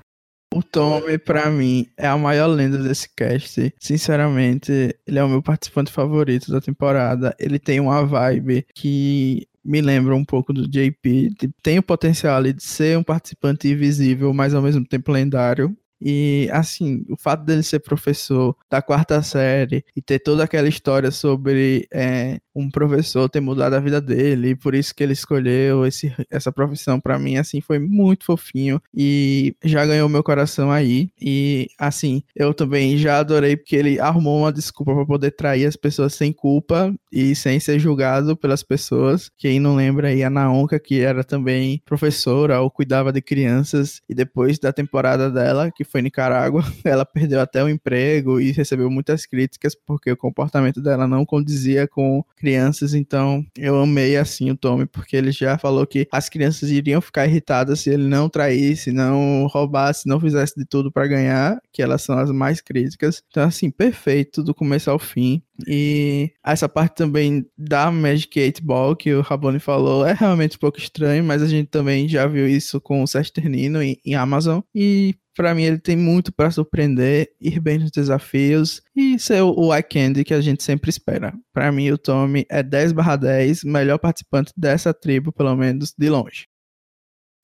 [0.52, 3.72] O Tommy, pra mim, é a maior lenda desse cast.
[3.78, 4.72] Sinceramente,
[5.06, 7.34] ele é o meu participante favorito da temporada.
[7.38, 11.34] Ele tem uma vibe que me lembra um pouco do JP.
[11.62, 15.76] Tem o potencial de ser um participante invisível, mas ao mesmo tempo lendário.
[16.00, 21.10] E, assim, o fato dele ser professor da quarta série e ter toda aquela história
[21.10, 25.86] sobre é, um professor ter mudado a vida dele, e por isso que ele escolheu
[25.86, 31.10] esse, essa profissão, para mim, assim, foi muito fofinho e já ganhou meu coração aí.
[31.20, 35.76] E, assim, eu também já adorei porque ele arrumou uma desculpa para poder trair as
[35.76, 39.30] pessoas sem culpa e sem ser julgado pelas pessoas.
[39.36, 44.14] Quem não lembra aí, a Naonka, que era também professora ou cuidava de crianças, e
[44.14, 48.90] depois da temporada dela, que foi em Nicarágua, ela perdeu até o emprego e recebeu
[48.90, 52.47] muitas críticas porque o comportamento dela não condizia com crianças.
[52.94, 57.26] Então eu amei assim o Tommy, porque ele já falou que as crianças iriam ficar
[57.26, 62.02] irritadas se ele não traísse, não roubasse, não fizesse de tudo para ganhar, que elas
[62.02, 63.22] são as mais críticas.
[63.30, 65.42] Então, assim, perfeito do começo ao fim.
[65.66, 70.60] E essa parte também da Magic 8 Ball que o Raboni falou é realmente um
[70.60, 74.60] pouco estranho, mas a gente também já viu isso com o Sesternino em, em Amazon.
[74.74, 79.72] E para mim, ele tem muito para surpreender, ir bem nos desafios e ser o
[79.72, 81.32] eye candy que a gente sempre espera.
[81.52, 86.48] Para mim, o Tommy é 10/10, melhor participante dessa tribo, pelo menos de longe.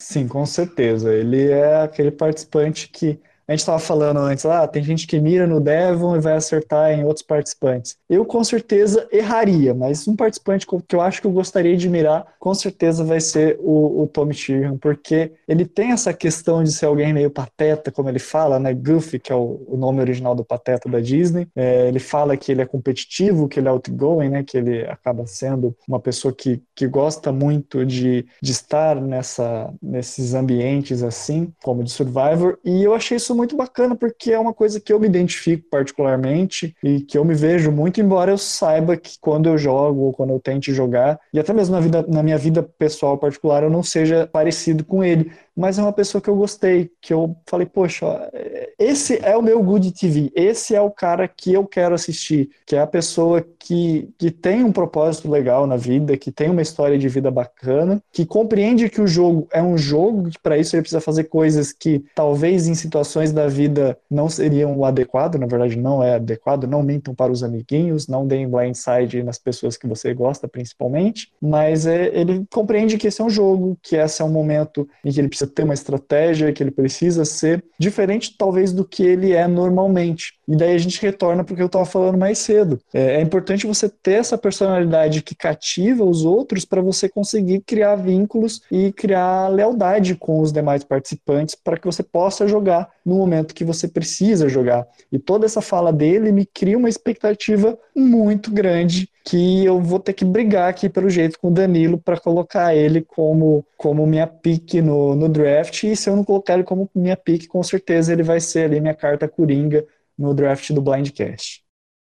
[0.01, 1.15] Sim, com certeza.
[1.15, 5.47] Ele é aquele participante que a gente estava falando antes, ah, tem gente que mira
[5.47, 7.97] no Devon e vai acertar em outros participantes.
[8.09, 12.27] Eu com certeza erraria, mas um participante que eu acho que eu gostaria de mirar,
[12.39, 16.87] com certeza vai ser o, o Tommy Sheehan, porque ele tem essa questão de ser
[16.87, 18.73] alguém meio pateta, como ele fala, né?
[18.73, 21.47] Goofy, que é o, o nome original do pateta da Disney.
[21.55, 24.43] É, ele fala que ele é competitivo, que ele é outgoing, né?
[24.43, 30.35] Que ele acaba sendo uma pessoa que, que gosta muito de, de estar nessa, nesses
[30.35, 34.81] ambientes assim, como de Survivor, e eu achei isso muito bacana porque é uma coisa
[34.81, 39.19] que eu me identifico particularmente e que eu me vejo muito, embora eu saiba que
[39.21, 42.39] quando eu jogo ou quando eu tente jogar, e até mesmo na, vida, na minha
[42.39, 46.37] vida pessoal particular, eu não seja parecido com ele mas é uma pessoa que eu
[46.37, 48.31] gostei, que eu falei, poxa,
[48.79, 52.75] esse é o meu Good TV, esse é o cara que eu quero assistir, que
[52.75, 56.99] é a pessoa que, que tem um propósito legal na vida, que tem uma história
[56.99, 60.83] de vida bacana, que compreende que o jogo é um jogo, que para isso ele
[60.83, 65.77] precisa fazer coisas que talvez em situações da vida não seriam o adequado, na verdade
[65.77, 70.13] não é adequado, não mintam para os amiguinhos, não deem blindside nas pessoas que você
[70.13, 74.31] gosta principalmente, mas é, ele compreende que esse é um jogo, que esse é um
[74.31, 78.73] momento em que ele precisa precisa ter uma estratégia, que ele precisa ser diferente, talvez,
[78.73, 80.35] do que ele é normalmente.
[80.47, 82.79] E daí a gente retorna para o que eu estava falando mais cedo.
[82.93, 87.97] É, é, importante você ter essa personalidade que cativa os outros para você conseguir criar
[87.97, 93.55] vínculos e criar lealdade com os demais participantes para que você possa jogar no momento
[93.55, 94.87] que você precisa jogar.
[95.11, 100.13] E toda essa fala dele me cria uma expectativa muito grande que eu vou ter
[100.13, 104.75] que brigar aqui pelo jeito com o Danilo para colocar ele como, como minha pick
[104.75, 105.85] no, no draft.
[105.85, 108.81] E se eu não colocar ele como minha pick, com certeza ele vai ser ali
[108.81, 109.87] minha carta coringa
[110.19, 111.63] no draft do Blindcast.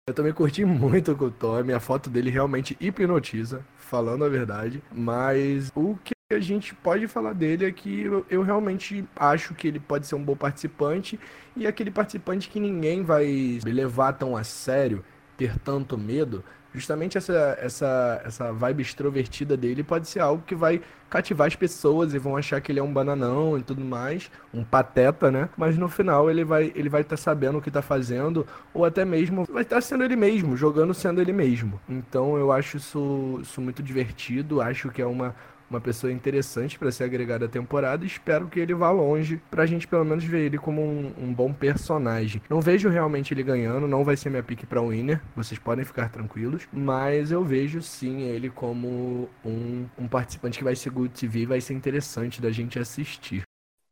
[0.07, 4.83] Eu também curti muito com o Tommy, a foto dele realmente hipnotiza, falando a verdade,
[4.93, 9.67] mas o que a gente pode falar dele é que eu, eu, realmente acho que
[9.67, 11.19] ele pode ser um bom participante
[11.55, 15.03] e aquele participante que ninguém vai levar tão a sério,
[15.38, 16.43] ter tanto medo,
[16.75, 22.13] justamente essa, essa, essa vibe extrovertida dele pode ser algo que vai cativar as pessoas
[22.13, 25.47] e vão achar que ele é um bananão e tudo mais, um pateta, né?
[25.55, 28.83] Mas no final ele vai ele vai estar tá sabendo o que está fazendo ou
[28.83, 31.79] até mesmo vai estar tá sendo ele mesmo, jogando sendo ele mesmo.
[31.88, 35.33] Então eu acho isso, isso muito divertido, acho que é uma
[35.70, 39.88] uma pessoa interessante para ser agregada à temporada espero que ele vá longe pra gente
[39.88, 42.41] pelo menos ver ele como um, um bom personagem.
[42.49, 46.09] Não vejo realmente ele ganhando, não vai ser minha pick pra winner, vocês podem ficar
[46.09, 51.45] tranquilos, mas eu vejo sim ele como um, um participante que vai ser good TV,
[51.45, 53.43] vai ser interessante da gente assistir.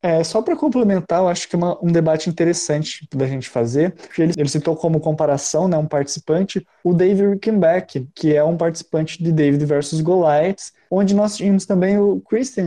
[0.03, 3.95] É, só para complementar, eu acho que é um debate interessante da gente fazer.
[4.17, 9.23] Ele, ele citou como comparação, né, um participante, o David Rickenback, que é um participante
[9.23, 12.65] de David versus Goliath, onde nós tínhamos também o Christian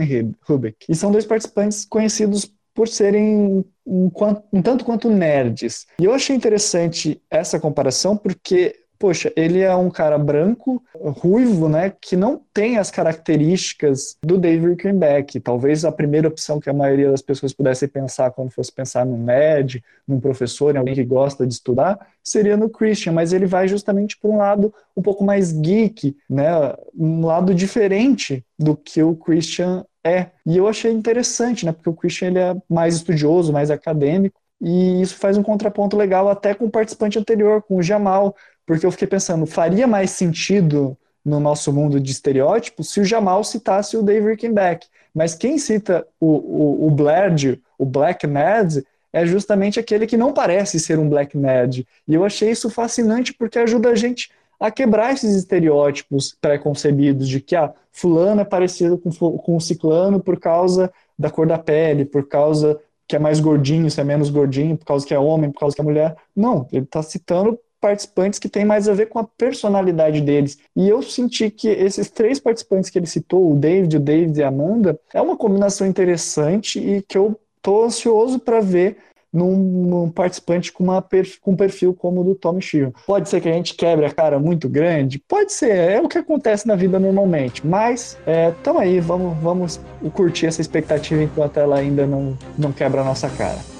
[0.49, 0.77] Hubeck.
[0.89, 4.11] E são dois participantes conhecidos por serem um,
[4.51, 5.85] um, tanto quanto nerds.
[5.99, 11.93] E eu achei interessante essa comparação porque poxa, ele é um cara branco, ruivo, né,
[12.01, 15.39] que não tem as características do David Rickenback.
[15.39, 19.17] Talvez a primeira opção que a maioria das pessoas pudesse pensar quando fosse pensar num
[19.17, 23.67] nerd, num professor, em alguém que gosta de estudar, seria no Christian, mas ele vai
[23.67, 26.49] justamente para um lado um pouco mais geek, né,
[26.97, 30.27] um lado diferente do que o Christian é.
[30.45, 35.01] E eu achei interessante, né, porque o Christian ele é mais estudioso, mais acadêmico, e
[35.01, 38.35] isso faz um contraponto legal até com o participante anterior, com o Jamal,
[38.67, 43.43] porque eu fiquei pensando, faria mais sentido no nosso mundo de estereótipos se o Jamal
[43.43, 44.87] citasse o Dave Rickenback.
[45.15, 50.33] Mas quem cita o, o, o Blair, o Black Nerd, é justamente aquele que não
[50.33, 51.87] parece ser um Black Nerd.
[52.05, 57.39] E eu achei isso fascinante porque ajuda a gente a quebrar esses estereótipos pré-concebidos de
[57.39, 62.03] que ah, fulano é parecido com, com o ciclano por causa da cor da pele,
[62.03, 65.51] por causa que é mais gordinho, se é menos gordinho, por causa que é homem,
[65.51, 66.15] por causa que é mulher.
[66.35, 67.57] Não, ele está citando
[67.87, 70.57] participantes que têm mais a ver com a personalidade deles.
[70.75, 74.43] E eu senti que esses três participantes que ele citou, o David, o David e
[74.43, 78.97] a Amanda, é uma combinação interessante e que eu tô ansioso para ver
[79.31, 81.01] num, num, participante com, uma,
[81.41, 82.91] com um perfil como o do Tommy Sheehan.
[83.05, 85.19] Pode ser que a gente quebre a cara muito grande?
[85.19, 87.65] Pode ser, é o que acontece na vida normalmente.
[87.65, 89.79] Mas, é, tamo aí, vamos, vamos
[90.13, 93.76] curtir essa expectativa enquanto ela ainda não, não quebra a nossa cara.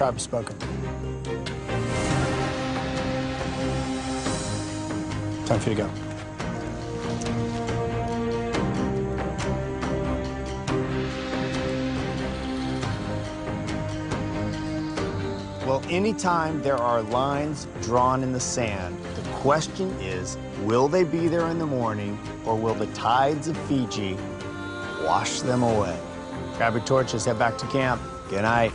[0.00, 0.58] Tribe has spoken.
[5.44, 5.90] Time for you to go.
[15.66, 21.28] Well, anytime there are lines drawn in the sand, the question is, will they be
[21.28, 24.16] there in the morning or will the tides of Fiji
[25.02, 26.00] wash them away?
[26.56, 28.00] Grab your torches, head back to camp.
[28.30, 28.72] Good night.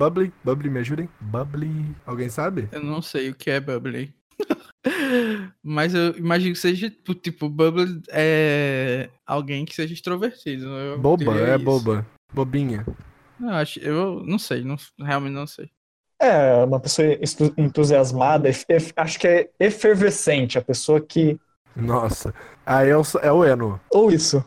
[0.00, 1.10] Bubbly, Bubbly, me ajudem.
[1.20, 2.70] Bubbly, alguém sabe?
[2.72, 4.14] Eu não sei o que é Bubbly.
[5.62, 6.90] Mas eu imagino que seja,
[7.22, 10.68] tipo, Bubbly é alguém que seja extrovertido.
[10.68, 11.64] Eu boba, é isso.
[11.66, 12.06] boba.
[12.32, 12.86] Bobinha.
[13.38, 15.70] Eu, acho, eu não sei, não, realmente não sei.
[16.18, 17.06] É, uma pessoa
[17.58, 18.48] entusiasmada,
[18.96, 21.38] acho que é efervescente, a pessoa que.
[21.76, 22.34] Nossa,
[22.64, 23.78] aí é o, é o Eno.
[23.90, 24.42] Ou isso.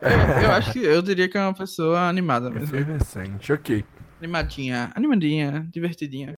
[0.00, 2.76] Eu, eu acho que eu diria que é uma pessoa animada mesmo.
[2.76, 3.84] Efervescente, ok.
[4.20, 6.34] Animadinha, animadinha, divertidinha.